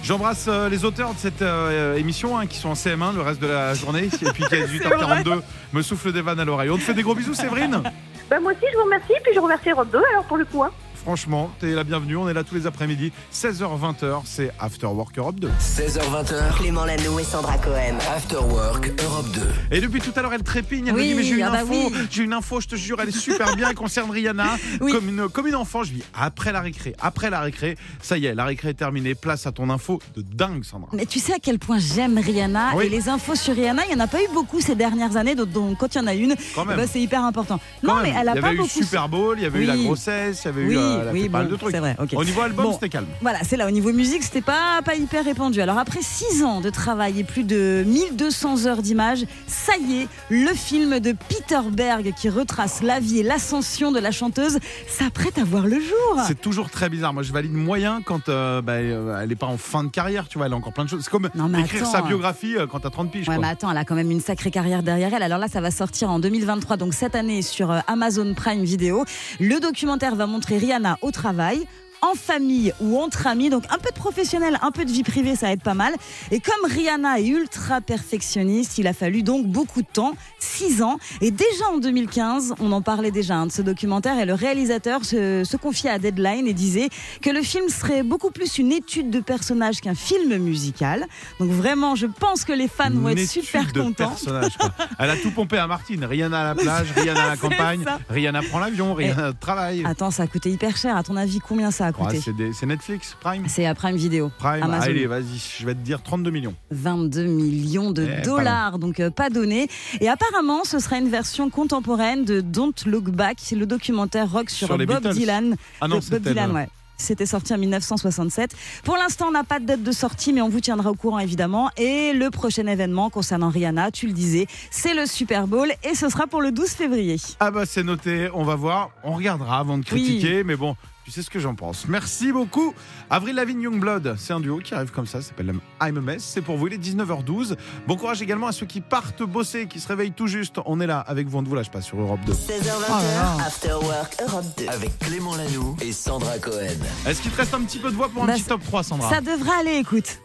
J'embrasse 0.04 0.46
euh, 0.48 0.70
les 0.70 0.86
auteurs 0.86 1.14
de 1.14 1.20
cette 1.20 1.42
euh, 1.42 1.96
émission 1.96 2.38
hein, 2.38 2.48
qui 2.48 2.58
sont 2.58 2.70
en 2.70 2.74
CM1 2.74 3.16
le 3.16 3.22
reste 3.22 3.42
de 3.42 3.48
la 3.48 3.74
journée 3.74 4.06
et 4.06 4.32
puis 4.32 4.44
qui 4.44 4.56
à 4.56 4.66
18h42 4.66 5.42
me 5.74 5.82
souffle 5.82 6.12
des 6.12 6.22
vannes 6.22 6.40
à 6.40 6.46
l'oreille. 6.46 6.70
On 6.70 6.78
te 6.78 6.82
fait 6.82 6.94
des 6.94 7.04
gros 7.04 7.16
bisous 7.16 7.34
Séverine 7.34 7.84
Bah 8.30 8.40
moi 8.40 8.54
aussi 8.54 8.66
je 8.72 8.78
vous 8.78 8.86
remercie, 8.86 9.14
puis 9.24 9.34
je 9.36 9.40
remercie 9.40 9.70
Europe 9.70 9.90
2 9.92 10.00
alors 10.12 10.24
pour 10.26 10.38
le 10.38 10.46
coup. 10.46 10.64
Hein. 10.64 10.72
Franchement, 11.04 11.50
t'es 11.60 11.72
la 11.74 11.84
bienvenue, 11.86 12.18
on 12.18 12.28
est 12.28 12.34
là 12.34 12.44
tous 12.44 12.56
les 12.56 12.68
après-midi, 12.68 13.12
16h-20h, 13.34 14.22
c'est 14.26 14.52
After 14.60 14.88
Work 14.88 15.18
Europe 15.18 15.40
2. 15.40 15.48
16h20h, 15.48 16.58
Clément 16.58 16.84
Lano 16.86 17.18
et 17.18 17.24
Sandra 17.24 17.58
Cohen. 17.58 17.96
After 18.16 18.36
Work 18.36 18.92
Europe 19.02 19.26
2. 19.34 19.42
Et 19.78 19.82
depuis 19.82 20.02
tout 20.02 20.12
à 20.18 20.22
l'heure, 20.22 20.34
elle 20.34 20.44
trépigne, 20.44 20.88
elle 20.88 20.94
me 20.94 21.00
Oui, 21.00 21.08
dit 21.08 21.14
mais 21.16 21.24
j'ai 21.24 21.36
une 21.36 21.44
ah 21.44 21.52
bah 21.52 21.60
info, 21.62 21.74
oui. 21.74 21.94
j'ai 22.12 22.24
une 22.24 22.34
info, 22.34 22.60
je 22.60 22.68
te 22.68 22.76
jure, 22.76 22.98
elle 23.02 23.10
est 23.10 23.18
super 23.18 23.56
bien, 23.56 23.70
elle 23.70 23.76
concerne 23.76 24.12
Rihanna, 24.12 24.58
Oui. 24.82 24.92
comme, 24.92 25.08
une, 25.08 25.30
comme 25.30 25.48
une 25.48 25.56
enfant. 25.56 25.84
Je 25.84 25.94
dis 25.94 26.04
après 26.14 26.52
la 26.52 26.60
récré, 26.60 26.94
après 27.00 27.30
la 27.30 27.40
récré, 27.40 27.78
ça 28.02 28.18
y 28.18 28.26
est, 28.26 28.36
la 28.36 28.44
récré 28.44 28.70
est 28.70 28.74
terminée, 28.74 29.16
place 29.16 29.48
à 29.48 29.52
ton 29.54 29.70
info 29.70 30.00
de 30.18 30.22
dingue 30.22 30.64
Sandra. 30.66 30.90
Mais 30.94 31.06
tu 31.06 31.20
sais 31.20 31.34
à 31.34 31.40
quel 31.42 31.60
point 31.60 31.80
j'aime 31.80 32.18
Rihanna 32.20 32.72
Oui. 32.76 32.86
et 32.86 32.90
les 32.90 33.08
infos 33.08 33.36
sur 33.36 33.56
Rihanna, 33.56 33.84
il 33.90 33.96
n'y 33.96 34.02
en 34.02 34.04
a 34.04 34.08
pas 34.08 34.22
eu 34.22 34.28
beaucoup 34.34 34.60
ces 34.60 34.76
dernières 34.76 35.16
années, 35.16 35.34
donc, 35.36 35.78
quand 35.78 35.96
il 35.96 35.98
y 35.98 36.02
en 36.02 36.08
a 36.08 36.14
une, 36.14 36.30
même. 36.30 36.38
bah, 36.76 36.88
c'est 36.92 37.02
hyper 37.02 37.24
important. 37.24 37.60
Quand 37.84 37.88
non, 37.88 38.02
même. 38.04 38.14
mais 38.14 38.20
elle 38.20 38.28
a 38.28 38.34
il 38.34 38.38
y 38.38 38.42
pas 38.42 38.48
avait 38.48 38.56
eu 38.58 38.60
beaucoup. 38.60 38.70
Super 38.70 39.08
Bowl, 39.10 39.38
il 39.40 39.44
y 39.44 39.46
avait 39.48 39.60
eu 39.64 39.66
la 39.66 39.76
Oui. 39.76 39.86
grossesse, 39.86 40.42
il 40.44 40.46
y 40.46 40.50
avait 40.50 40.66
Oui, 40.66 40.74
eu 40.74 40.78
euh, 40.78 40.90
elle 40.90 40.99
a 40.99 40.99
oui, 41.12 41.30
bon, 41.30 41.48
c'est 41.72 41.80
vrai, 41.80 41.96
ok. 42.02 42.14
Au 42.16 42.24
niveau 42.24 42.42
album, 42.42 42.66
Bon. 42.66 42.74
c'était 42.74 42.90
calme. 42.90 43.08
Voilà, 43.22 43.40
c'est 43.44 43.58
là, 43.58 43.68
au 43.68 43.72
niveau 43.72 43.92
musique, 43.94 44.24
c'était 44.24 44.42
pas, 44.42 44.82
pas 44.84 44.96
hyper 44.96 45.24
répandu. 45.26 45.62
Alors 45.62 45.78
après 45.78 46.02
6 46.02 46.44
ans 46.44 46.62
de 46.62 46.70
travail 46.70 47.20
et 47.20 47.24
plus 47.24 47.44
de 47.44 47.84
1200 47.86 48.66
heures 48.66 48.82
d'images, 48.82 49.26
ça 49.48 49.74
y 49.78 50.02
est, 50.02 50.08
le 50.30 50.54
film 50.54 51.00
de 51.00 51.14
Peter 51.14 51.60
Berg 51.72 52.14
qui 52.16 52.30
retrace 52.30 52.82
la 52.84 53.00
vie 53.00 53.20
et 53.20 53.24
l'ascension 53.24 53.92
de 53.92 54.00
la 54.00 54.12
chanteuse 54.12 54.60
s'apprête 54.88 55.38
à 55.38 55.44
voir 55.44 55.66
le 55.68 55.80
jour. 55.80 56.20
C'est 56.28 56.40
toujours 56.40 56.70
très 56.70 56.90
bizarre. 56.90 57.14
Moi, 57.14 57.24
je 57.24 57.32
valide 57.34 57.54
moyen 57.54 58.02
quand 58.06 58.30
euh, 58.30 58.62
bah, 58.62 58.74
euh, 58.74 59.20
elle 59.22 59.32
est 59.32 59.36
pas 59.36 59.48
en 59.48 59.58
fin 59.58 59.84
de 59.84 59.90
carrière, 59.90 60.28
tu 60.28 60.38
vois, 60.38 60.48
elle 60.48 60.54
a 60.54 60.56
encore 60.56 60.74
plein 60.74 60.86
de 60.86 60.90
choses. 60.90 61.02
C'est 61.04 61.10
comme 61.12 61.30
Non, 61.36 61.48
écrire 61.58 61.84
attends. 61.84 61.92
sa 61.92 62.02
biographie 62.02 62.56
euh, 62.58 62.68
quand 62.68 62.80
t'as 62.80 62.90
30 62.90 63.12
piges. 63.12 63.28
Ouais, 63.28 63.36
quoi. 63.36 63.42
mais 63.46 63.52
attends, 63.52 63.70
elle 63.72 63.78
a 63.78 63.86
quand 63.86 63.96
même 63.96 64.12
une 64.12 64.22
sacrée 64.22 64.52
carrière 64.52 64.84
derrière 64.84 65.14
elle. 65.14 65.24
Alors 65.24 65.38
là, 65.40 65.48
ça 65.48 65.62
va 65.62 65.72
sortir 65.72 66.10
en 66.10 66.20
2023, 66.20 66.78
donc 66.78 66.94
cette 66.94 67.16
année 67.16 67.42
sur 67.42 67.72
euh, 67.72 67.80
Amazon 67.88 68.34
Prime 68.34 68.64
Video. 68.64 69.04
Le 69.40 69.60
documentaire 69.60 70.16
va 70.16 70.26
montrer 70.28 70.58
Rihanna 70.58 70.79
au 71.02 71.12
travail. 71.12 71.66
En 72.02 72.16
famille 72.16 72.74
ou 72.80 72.98
entre 73.00 73.28
amis, 73.28 73.50
donc 73.50 73.66
un 73.70 73.78
peu 73.78 73.90
de 73.90 73.96
professionnel, 73.96 74.58
un 74.62 74.72
peu 74.72 74.86
de 74.86 74.92
vie 74.92 75.04
privée, 75.04 75.36
ça 75.36 75.52
aide 75.52 75.62
pas 75.62 75.74
mal. 75.74 75.94
Et 76.32 76.40
comme 76.40 76.72
Rihanna 76.72 77.20
est 77.20 77.28
ultra 77.28 77.82
perfectionniste, 77.82 78.78
il 78.78 78.88
a 78.88 78.94
fallu 78.94 79.22
donc 79.22 79.46
beaucoup 79.48 79.82
de 79.82 79.88
temps, 79.92 80.14
6 80.40 80.82
ans. 80.82 80.98
Et 81.22 81.32
déjà 81.32 81.68
en 81.74 81.78
2015, 81.78 82.56
on 82.60 82.72
en 82.72 82.82
parlait 82.82 83.12
déjà 83.12 83.36
hein, 83.36 83.48
de 83.48 83.52
ce 83.52 83.62
documentaire, 83.62 84.18
et 84.18 84.26
le 84.26 84.34
réalisateur 84.34 85.04
se, 85.04 85.44
se 85.44 85.58
confiait 85.58 85.90
à 85.90 86.00
Deadline 86.00 86.48
et 86.48 86.54
disait 86.54 86.90
que 87.22 87.30
le 87.30 87.42
film 87.42 87.68
serait 87.70 88.04
beaucoup 88.04 88.32
plus 88.32 88.58
une 88.58 88.72
étude 88.72 89.10
de 89.10 89.20
personnage 89.20 89.82
qu'un 89.82 89.96
film 89.96 90.38
musical. 90.38 91.06
Donc 91.40 91.52
vraiment, 91.52 91.96
je 91.96 92.06
pense 92.08 92.46
que 92.46 92.54
les 92.54 92.68
fans 92.68 92.90
vont 92.92 93.10
être 93.10 93.28
super 93.28 93.72
de 93.74 93.82
contents. 93.82 94.16
quoi. 94.24 94.42
Elle 95.00 95.10
a 95.10 95.18
tout 95.18 95.32
pompé 95.32 95.58
à 95.58 95.68
Martine. 95.68 96.06
Rihanna 96.06 96.42
à 96.42 96.44
la 96.44 96.56
plage, 96.56 96.88
Rihanna 96.96 97.24
à 97.24 97.28
la 97.30 97.38
campagne, 97.38 97.84
ça. 97.84 98.00
Rihanna 98.10 98.42
prend 98.44 98.60
l'avion, 98.60 98.94
Rihanna 98.94 99.34
travaille. 99.34 99.84
Attends, 99.86 100.12
ça 100.12 100.24
a 100.24 100.28
coûté 100.28 100.50
hyper 100.50 100.78
cher. 100.78 100.96
À 100.96 101.04
ton 101.04 101.16
avis, 101.16 101.40
combien 101.40 101.72
ça 101.72 101.89
Ouais, 101.98 102.20
c'est 102.20 102.36
des- 102.36 102.54
c'est 102.54 102.66
Netflix, 102.66 103.16
Prime. 103.20 103.44
C'est 103.48 103.66
à 103.66 103.74
Prime 103.76 103.96
Video. 103.96 104.32
Prime, 104.38 104.64
Amazon. 104.64 104.84
allez, 104.90 105.08
vas-y, 105.08 105.40
je 105.60 105.66
vais 105.66 105.74
te 105.74 105.80
dire 105.80 106.02
32 106.04 106.32
millions. 106.32 106.56
22 106.72 107.24
millions 107.26 107.92
de 107.92 108.08
Eh, 108.20 108.22
dollars, 108.24 108.80
donc 108.80 109.00
euh, 109.00 109.10
pas 109.10 109.30
donné. 109.30 109.68
Et 110.02 110.10
apparemment, 110.10 110.64
ce 110.64 110.80
sera 110.80 110.98
une 110.98 111.10
version 111.10 111.50
contemporaine 111.50 112.26
de 112.26 112.42
Don't 112.42 112.74
Look 112.86 113.10
Back, 113.10 113.38
le 113.52 113.66
documentaire 113.66 114.32
rock 114.32 114.50
sur, 114.50 114.68
Bob 114.68 114.84
Beatles. 114.86 115.14
Dylan. 115.14 115.56
Ah 115.82 115.88
non, 115.88 116.00
De 116.00 116.06
Bob 116.10 116.22
Dylan, 116.22 116.52
ouais. 116.52 116.70
C'était 117.02 117.26
sorti 117.26 117.54
en 117.54 117.58
1967. 117.58 118.54
Pour 118.84 118.98
l'instant, 118.98 119.28
on 119.30 119.32
n'a 119.32 119.46
pas 119.46 119.60
de 119.62 119.66
date 119.66 119.84
de 119.84 119.92
sortie, 119.94 120.34
mais 120.34 120.42
on 120.42 120.50
vous 120.50 120.60
tiendra 120.60 120.92
au 120.92 120.96
courant 120.96 121.20
évidemment. 121.20 121.70
Et 121.78 122.12
le 122.12 122.30
prochain 122.30 122.68
événement 122.68 123.10
concernant 123.10 123.48
Rihanna, 123.50 123.90
tu 123.92 124.06
le 124.08 124.12
disais, 124.12 124.48
c'est 124.70 124.94
le 124.94 125.06
Super 125.06 125.48
Bowl 125.48 125.70
et 125.90 125.96
ce 125.96 126.10
sera 126.10 126.28
pour 126.28 126.42
le 126.42 126.52
12 126.52 126.68
février. 126.72 127.16
Ah 127.40 127.52
bah 127.52 127.66
c'est 127.66 127.84
noté, 127.84 128.30
on 128.34 128.44
va 128.44 128.56
voir, 128.56 128.90
on 129.06 129.14
regardera 129.14 129.60
avant 129.60 129.78
de 129.78 129.86
critiquer, 129.86 130.44
mais 130.44 130.58
bon, 130.58 130.76
tu 131.10 131.16
sais 131.16 131.24
ce 131.24 131.30
que 131.32 131.40
j'en 131.40 131.56
pense. 131.56 131.88
Merci 131.88 132.32
beaucoup. 132.32 132.72
Avril 133.10 133.34
Lavigne 133.34 133.62
Youngblood, 133.64 134.16
c'est 134.20 134.32
un 134.32 134.40
duo 134.40 134.60
qui 134.60 134.76
arrive 134.76 134.92
comme 134.92 135.08
ça, 135.08 135.22
ça 135.24 135.30
s'appelle 135.30 135.56
I'm 135.82 135.98
a 135.98 136.02
Mess. 136.02 136.24
C'est 136.24 136.42
pour 136.44 136.56
vous, 136.58 136.68
il 136.68 136.74
est 136.74 136.78
19h12. 136.78 137.56
Bon 137.88 137.96
courage 137.98 138.22
également 138.22 138.46
à 138.46 138.52
ceux 138.52 138.68
qui 138.68 138.80
partent 138.80 139.24
bosser, 139.24 139.66
qui 139.66 139.80
se 139.80 139.88
réveillent 139.88 140.12
tout 140.12 140.28
juste. 140.28 140.58
On 140.68 140.80
est 140.80 140.86
là 140.86 141.00
avec 141.00 141.28
vous, 141.28 141.40
on 141.40 141.42
ne 141.42 141.48
vous 141.48 141.56
lâche 141.56 141.72
pas 141.72 141.82
sur 141.82 142.00
Europe 142.00 142.20
2. 142.28 142.34
16h20, 142.34 143.42
After 143.44 143.74
Work 143.82 144.18
Europe 144.28 144.46
2. 144.60 144.68
Avec 144.68 145.00
Clément 145.00 145.36
Lanoux 145.36 145.76
et 145.82 145.92
Sandra 145.92 146.38
Cohen. 146.38 146.68
Est-ce 147.08 147.24
qu'il 147.24 147.32
te 147.32 147.38
reste 147.38 147.56
un 147.56 147.62
petit 147.62 147.80
peu 147.80 147.90
de 147.90 147.96
voix 147.96 148.10
pour 148.10 148.24
un 148.24 148.28
Bah, 148.28 148.34
petit 148.34 148.44
top 148.44 148.62
3, 148.64 148.84
Sandra? 148.84 149.10
Ça 149.10 149.22
devrait 149.22 149.58
aller, 149.62 149.78
écoute. 149.78 150.20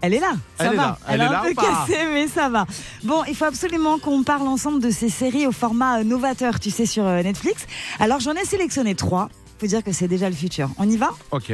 Elle 0.00 0.14
est 0.14 0.20
là, 0.20 0.34
ça 0.56 0.66
Elle 0.66 0.74
est 0.74 0.76
va. 0.76 0.82
là. 0.82 0.98
Elle 1.08 1.20
est 1.20 1.24
est 1.24 1.26
un 1.26 1.32
là 1.32 1.42
peu 1.42 1.54
cassée, 1.54 2.06
mais 2.12 2.28
ça 2.28 2.48
va. 2.48 2.64
Bon, 3.02 3.24
il 3.26 3.34
faut 3.34 3.46
absolument 3.46 3.98
qu'on 3.98 4.22
parle 4.22 4.46
ensemble 4.46 4.80
de 4.80 4.90
ces 4.90 5.08
séries 5.08 5.48
au 5.48 5.52
format 5.52 5.98
euh, 5.98 6.04
novateur, 6.04 6.60
tu 6.60 6.70
sais, 6.70 6.86
sur 6.86 7.04
euh, 7.04 7.20
Netflix. 7.24 7.66
Alors, 7.98 8.20
j'en 8.20 8.34
ai 8.34 8.44
sélectionné 8.44 8.94
trois. 8.94 9.28
Faut 9.58 9.66
dire 9.66 9.82
que 9.82 9.92
c'est 9.92 10.08
déjà 10.08 10.28
le 10.28 10.36
futur. 10.36 10.70
On 10.78 10.88
y 10.88 10.96
va? 10.96 11.10
Ok. 11.30 11.52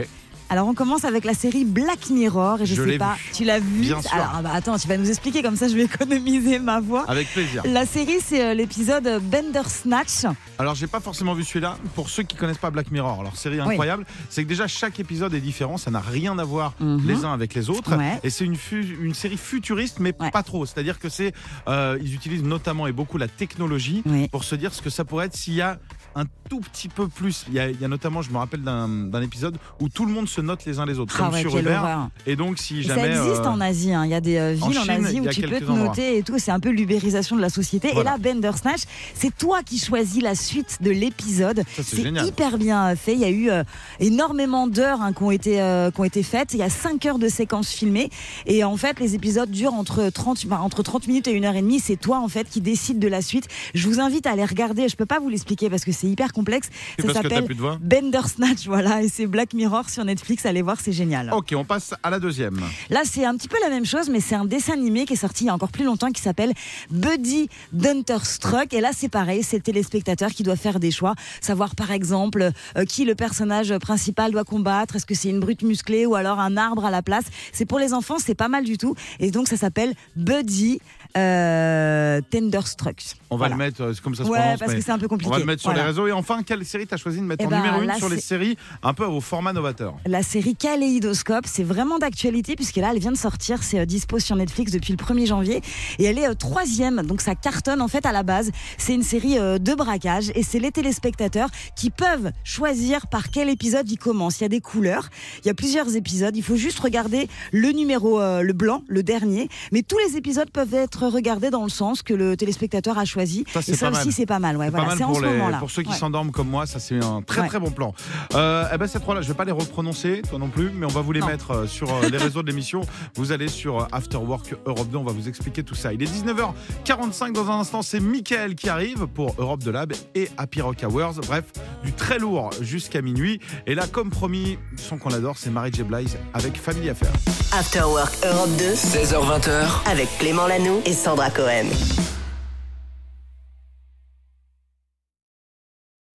Alors, 0.50 0.68
on 0.68 0.74
commence 0.74 1.06
avec 1.06 1.24
la 1.24 1.32
série 1.32 1.64
Black 1.64 2.10
Mirror. 2.10 2.60
Et 2.60 2.66
je, 2.66 2.74
Je 2.74 2.84
sais 2.90 2.98
pas, 2.98 3.16
tu 3.32 3.44
l'as 3.44 3.60
vu 3.60 3.80
Bien 3.80 4.02
sûr. 4.02 4.12
Alors, 4.12 4.30
ah 4.36 4.42
bah, 4.42 4.50
attends, 4.52 4.76
tu 4.76 4.86
vas 4.86 4.98
nous 4.98 5.08
expliquer, 5.08 5.42
comme 5.42 5.56
ça, 5.56 5.68
je 5.68 5.74
vais 5.74 5.84
économiser 5.84 6.58
ma 6.58 6.80
voix. 6.80 7.06
Avec 7.08 7.32
plaisir. 7.32 7.62
La 7.64 7.86
série, 7.86 8.18
c'est 8.22 8.44
euh, 8.44 8.54
l'épisode 8.54 9.22
Bandersnatch. 9.22 10.26
Alors, 10.58 10.74
j'ai 10.74 10.86
pas 10.86 11.00
forcément 11.00 11.32
vu 11.32 11.44
celui-là. 11.44 11.78
Pour 11.94 12.10
ceux 12.10 12.24
qui 12.24 12.36
connaissent 12.36 12.58
pas 12.58 12.70
Black 12.70 12.90
Mirror, 12.90 13.20
alors 13.20 13.36
série 13.36 13.58
incroyable, 13.58 14.04
c'est 14.28 14.42
que 14.44 14.48
déjà 14.48 14.66
chaque 14.66 15.00
épisode 15.00 15.32
est 15.32 15.40
différent. 15.40 15.78
Ça 15.78 15.90
n'a 15.90 16.00
rien 16.00 16.38
à 16.38 16.44
voir 16.44 16.74
Mhm. 16.78 17.06
les 17.06 17.24
uns 17.24 17.32
avec 17.32 17.54
les 17.54 17.70
autres. 17.70 17.96
Ouais. 17.96 18.20
Et 18.22 18.28
c'est 18.28 18.44
une, 18.44 19.14
série 19.14 19.38
futuriste, 19.38 19.98
mais 19.98 20.12
Ouais. 20.20 20.30
pas 20.30 20.42
trop. 20.42 20.66
C'est-à-dire 20.66 20.98
que 20.98 21.08
c'est, 21.08 21.32
euh, 21.68 21.98
ils 22.02 22.14
utilisent 22.14 22.44
notamment 22.44 22.86
et 22.86 22.92
beaucoup 22.92 23.16
la 23.16 23.28
technologie 23.28 24.02
Oui. 24.04 24.28
pour 24.28 24.44
se 24.44 24.54
dire 24.56 24.74
ce 24.74 24.82
que 24.82 24.90
ça 24.90 25.04
pourrait 25.06 25.26
être 25.26 25.36
s'il 25.36 25.54
y 25.54 25.62
a 25.62 25.78
un 26.14 26.24
tout 26.48 26.60
petit 26.60 26.88
peu 26.88 27.08
plus. 27.08 27.44
Il 27.48 27.54
y 27.54 27.58
a, 27.58 27.68
il 27.70 27.80
y 27.80 27.84
a 27.84 27.88
notamment, 27.88 28.22
je 28.22 28.30
me 28.30 28.36
rappelle 28.38 28.62
d'un 28.62 29.22
épisode 29.22 29.56
où 29.80 29.88
tout 29.88 30.06
le 30.06 30.12
monde 30.12 30.28
se 30.28 30.40
note 30.40 30.64
les 30.64 30.78
uns 30.78 30.86
les 30.86 30.98
autres, 30.98 31.14
Ah 31.18 31.24
comme 31.24 31.34
ouais, 31.34 31.40
sur 31.40 31.56
Uber. 31.56 31.80
Et 32.26 32.36
donc, 32.36 32.58
si 32.58 32.82
jamais. 32.82 33.14
ça 33.14 33.22
existe 33.24 33.40
euh, 33.46 33.48
en 33.48 33.60
Asie. 33.60 33.92
hein. 33.92 34.04
Il 34.04 34.10
y 34.10 34.14
a 34.14 34.20
des 34.20 34.36
euh, 34.36 34.56
en 34.60 34.68
villes 34.68 34.78
en, 34.78 34.88
Asie 34.88 35.20
où 35.20 35.28
tu 35.28 35.42
peux 35.42 35.58
te 35.60 35.64
endroits. 35.64 35.88
noter 35.88 36.18
et 36.18 36.22
tout. 36.22 36.38
C'est 36.38 36.50
un 36.50 36.60
peu 36.60 36.70
l'ubérisation 36.70 37.36
de 37.36 37.40
la 37.40 37.48
société. 37.48 37.90
Voilà. 37.92 38.16
Et 38.16 38.22
là, 38.22 38.32
Bandersnatch, 38.34 38.82
c'est 39.14 39.36
toi 39.36 39.62
qui 39.62 39.78
choisis 39.78 40.22
la 40.22 40.34
suite 40.34 40.78
de 40.80 40.90
l'épisode. 40.90 41.62
C'est 41.82 42.02
hyper 42.02 42.58
bien 42.58 42.94
fait. 42.96 43.14
Il 43.14 43.20
y 43.20 43.24
a 43.24 43.30
eu 43.30 43.50
euh, 43.50 43.64
énormément 44.00 44.66
d'heures 44.66 45.02
hein, 45.02 45.12
qui, 45.12 45.22
ont 45.22 45.30
été, 45.30 45.60
euh, 45.60 45.90
qui 45.90 46.00
ont 46.00 46.04
été 46.04 46.22
faites. 46.22 46.52
Il 46.54 46.58
y 46.58 46.62
a 46.62 46.70
5 46.70 47.04
heures 47.06 47.18
de 47.18 47.28
séquences 47.28 47.70
filmées. 47.70 48.10
Et 48.46 48.64
en 48.64 48.76
fait, 48.76 49.00
les 49.00 49.14
épisodes 49.14 49.50
durent 49.50 49.74
entre 49.74 50.10
30, 50.10 50.44
enfin, 50.46 50.58
entre 50.60 50.82
30 50.82 51.06
minutes 51.08 51.28
et 51.28 51.36
1 51.38 51.44
heure 51.44 51.56
et 51.56 51.62
demie. 51.62 51.80
C'est 51.80 51.96
toi, 51.96 52.18
en 52.20 52.28
fait, 52.28 52.48
qui 52.48 52.60
décide 52.60 52.98
de 52.98 53.08
la 53.08 53.22
suite. 53.22 53.48
Je 53.74 53.88
vous 53.88 54.00
invite 54.00 54.26
à 54.26 54.32
aller 54.32 54.44
regarder. 54.44 54.88
Je 54.88 54.96
peux 54.96 55.06
pas 55.06 55.18
vous 55.18 55.28
l'expliquer 55.28 55.70
parce 55.70 55.84
que 55.84 55.92
c'est 55.92 56.03
hyper 56.10 56.32
complexe. 56.32 56.68
C'est 56.98 57.06
Ça 57.06 57.14
s'appelle 57.14 57.46
voix 57.54 57.78
Bandersnatch, 57.80 58.66
voilà. 58.66 59.02
Et 59.02 59.08
c'est 59.08 59.26
Black 59.26 59.54
Mirror 59.54 59.88
sur 59.90 60.04
Netflix. 60.04 60.46
Allez 60.46 60.62
voir, 60.62 60.78
c'est 60.80 60.92
génial. 60.92 61.30
Ok, 61.32 61.54
on 61.56 61.64
passe 61.64 61.94
à 62.02 62.10
la 62.10 62.18
deuxième. 62.18 62.60
Là, 62.90 63.02
c'est 63.04 63.24
un 63.24 63.36
petit 63.36 63.48
peu 63.48 63.56
la 63.62 63.68
même 63.70 63.84
chose, 63.86 64.08
mais 64.10 64.20
c'est 64.20 64.34
un 64.34 64.44
dessin 64.44 64.72
animé 64.74 65.04
qui 65.06 65.12
est 65.14 65.16
sorti 65.16 65.44
il 65.44 65.46
y 65.48 65.50
a 65.50 65.54
encore 65.54 65.70
plus 65.72 65.84
longtemps 65.84 66.10
qui 66.10 66.20
s'appelle 66.22 66.52
Buddy 66.90 67.48
Dunterstruck. 67.72 68.72
Et 68.74 68.80
là, 68.80 68.90
c'est 68.94 69.08
pareil, 69.08 69.42
c'est 69.42 69.56
le 69.56 69.62
téléspectateur 69.62 70.30
qui 70.30 70.42
doit 70.42 70.56
faire 70.56 70.80
des 70.80 70.90
choix, 70.90 71.14
savoir 71.40 71.74
par 71.74 71.90
exemple 71.90 72.50
euh, 72.76 72.84
qui 72.84 73.04
le 73.04 73.14
personnage 73.14 73.76
principal 73.78 74.32
doit 74.32 74.44
combattre. 74.44 74.96
Est-ce 74.96 75.06
que 75.06 75.14
c'est 75.14 75.28
une 75.28 75.40
brute 75.40 75.62
musclée 75.62 76.06
ou 76.06 76.14
alors 76.14 76.38
un 76.40 76.56
arbre 76.56 76.84
à 76.84 76.90
la 76.90 77.02
place? 77.02 77.24
C'est 77.52 77.66
pour 77.66 77.78
les 77.78 77.92
enfants, 77.94 78.16
c'est 78.18 78.34
pas 78.34 78.48
mal 78.48 78.64
du 78.64 78.78
tout. 78.78 78.94
Et 79.20 79.30
donc, 79.30 79.48
ça 79.48 79.56
s'appelle 79.56 79.94
Buddy 80.16 80.80
euh, 81.16 82.20
Tenderstruck. 82.30 82.96
On 83.30 83.36
va 83.36 83.48
Voilà. 83.48 83.54
le 83.54 83.58
mettre, 83.64 83.80
euh, 83.82 83.92
comme 84.02 84.14
ça 84.14 84.24
se 84.24 84.28
Ouais, 84.28 84.38
prononce. 84.38 84.58
parce 84.58 84.72
mais 84.72 84.78
que 84.78 84.84
c'est 84.84 84.90
un 84.92 84.98
peu 84.98 85.08
compliqué. 85.08 85.30
On 85.30 85.34
va 85.34 85.38
le 85.38 85.44
mettre 85.44 85.62
sur 85.62 85.70
Voilà. 85.70 85.84
les 85.84 85.93
Et 86.06 86.12
enfin, 86.12 86.42
quelle 86.42 86.64
série 86.64 86.86
t'as 86.86 86.96
choisi 86.96 87.18
de 87.18 87.24
mettre 87.24 87.42
Eh 87.44 87.46
en 87.46 87.50
ben, 87.50 87.58
numéro 87.58 87.80
là, 87.82 87.94
une 87.94 87.98
sur 87.98 88.08
les 88.08 88.20
séries 88.20 88.56
un 88.82 88.94
peu 88.94 89.04
au 89.04 89.20
format 89.20 89.52
novateur 89.52 89.94
La 90.06 90.22
série 90.22 90.56
Kaléidoscope, 90.56 91.44
c'est 91.46 91.62
vraiment 91.62 91.98
d'actualité 91.98 92.56
puisque 92.56 92.76
là, 92.76 92.90
elle 92.92 92.98
vient 92.98 93.12
de 93.12 93.16
sortir, 93.16 93.62
c'est 93.62 93.78
euh, 93.78 93.84
dispo 93.84 94.18
sur 94.18 94.36
Netflix 94.36 94.72
depuis 94.72 94.92
le 94.92 94.96
1er 94.96 95.26
janvier 95.26 95.62
et 95.98 96.04
elle 96.04 96.18
est 96.18 96.28
euh, 96.28 96.34
troisième, 96.34 97.02
donc 97.02 97.20
ça 97.20 97.34
cartonne 97.34 97.80
en 97.80 97.88
fait 97.88 98.06
à 98.06 98.12
la 98.12 98.22
base. 98.22 98.50
C'est 98.78 98.94
une 98.94 99.02
série 99.02 99.38
euh, 99.38 99.58
de 99.58 99.74
braquage 99.74 100.30
et 100.34 100.42
c'est 100.42 100.58
les 100.58 100.72
téléspectateurs 100.72 101.48
qui 101.76 101.90
peuvent 101.90 102.32
choisir 102.42 103.06
par 103.06 103.30
quel 103.30 103.48
épisode 103.48 103.88
ils 103.90 103.98
commencent. 103.98 104.40
Il 104.40 104.42
y 104.42 104.46
a 104.46 104.48
des 104.48 104.60
couleurs, 104.60 105.08
il 105.44 105.46
y 105.46 105.50
a 105.50 105.54
plusieurs 105.54 105.94
épisodes, 105.96 106.36
il 106.36 106.42
faut 106.42 106.56
juste 106.56 106.80
regarder 106.80 107.28
le 107.52 107.70
numéro, 107.70 108.20
le 108.20 108.52
blanc, 108.52 108.82
le 108.88 109.02
dernier, 109.02 109.48
mais 109.72 109.82
tous 109.82 109.98
les 109.98 110.16
épisodes 110.16 110.50
peuvent 110.50 110.74
être 110.74 111.06
regardés 111.06 111.50
dans 111.50 111.62
le 111.62 111.68
sens 111.68 112.02
que 112.02 112.14
le 112.14 112.36
téléspectateur 112.36 112.98
a 112.98 113.04
choisi. 113.04 113.44
Ça, 113.52 113.60
et 113.66 113.74
ça 113.74 113.90
aussi, 113.90 114.12
c'est 114.12 114.26
pas 114.26 114.38
mal. 114.38 114.56
Ouais, 114.56 114.70
voilà, 114.70 114.96
c'est 114.96 115.04
en 115.04 115.14
ce 115.14 115.20
moment-là. 115.20 115.58
pour 115.58 115.70
ceux 115.70 115.82
qui 115.84 115.90
Ouais. 115.90 115.96
s'endorment 115.96 116.32
comme 116.32 116.48
moi, 116.48 116.66
ça 116.66 116.80
c'est 116.80 117.02
un 117.02 117.22
très 117.22 117.42
Ouais. 117.42 117.48
très 117.48 117.60
bon 117.60 117.70
plan. 117.70 117.94
Euh, 118.34 118.66
eh 118.74 118.78
ben 118.78 118.86
ces 118.88 118.98
trois-là, 118.98 119.22
je 119.22 119.28
vais 119.28 119.34
pas 119.34 119.44
les 119.44 119.52
reprononcer, 119.52 120.22
toi 120.28 120.38
non 120.38 120.48
plus, 120.48 120.70
mais 120.74 120.84
on 120.86 120.90
va 120.90 121.00
vous 121.00 121.12
les 121.12 121.20
Non. 121.20 121.26
mettre 121.26 121.50
euh, 121.52 121.66
sur 121.66 121.92
euh, 121.94 122.08
les 122.10 122.18
réseaux 122.18 122.42
de 122.42 122.48
l'émission. 122.48 122.80
Vous 123.14 123.30
allez 123.32 123.48
sur 123.48 123.82
euh, 123.82 123.86
After 123.92 124.16
Work 124.16 124.54
Europe 124.66 124.88
2, 124.90 124.98
on 124.98 125.04
va 125.04 125.12
vous 125.12 125.28
expliquer 125.28 125.62
tout 125.62 125.74
ça. 125.76 125.92
Il 125.92 126.02
est 126.02 126.06
19h45 126.06 127.32
dans 127.32 127.50
un 127.50 127.60
instant, 127.60 127.82
c'est 127.82 128.00
Mickaël 128.00 128.54
qui 128.54 128.68
arrive 128.68 129.06
pour 129.06 129.34
Europe 129.38 129.62
de 129.62 129.70
Lab 129.70 129.92
et 130.14 130.28
Happy 130.36 130.60
Rock 130.60 130.84
Hours. 130.84 131.20
Bref, 131.26 131.44
du 131.84 131.92
très 131.92 132.18
lourd 132.18 132.50
jusqu'à 132.60 133.02
minuit. 133.02 133.40
Et 133.66 133.74
là, 133.74 133.86
comme 133.86 134.10
promis, 134.10 134.58
le 134.72 134.78
son 134.78 134.98
qu'on 134.98 135.10
adore, 135.12 135.36
c'est 135.38 135.50
Marie 135.50 135.72
J. 135.72 135.82
Blige 135.82 136.16
avec 136.32 136.56
Family 136.56 136.88
Affair. 136.90 137.10
After 137.52 137.82
Work 137.82 138.12
Europe 138.24 138.50
2 138.58 138.74
16h20h. 138.74 139.66
avec 139.90 140.08
Clément 140.18 140.46
Lanoux 140.46 140.80
et 140.86 140.92
Sandra 140.92 141.30
Cohen. 141.30 141.66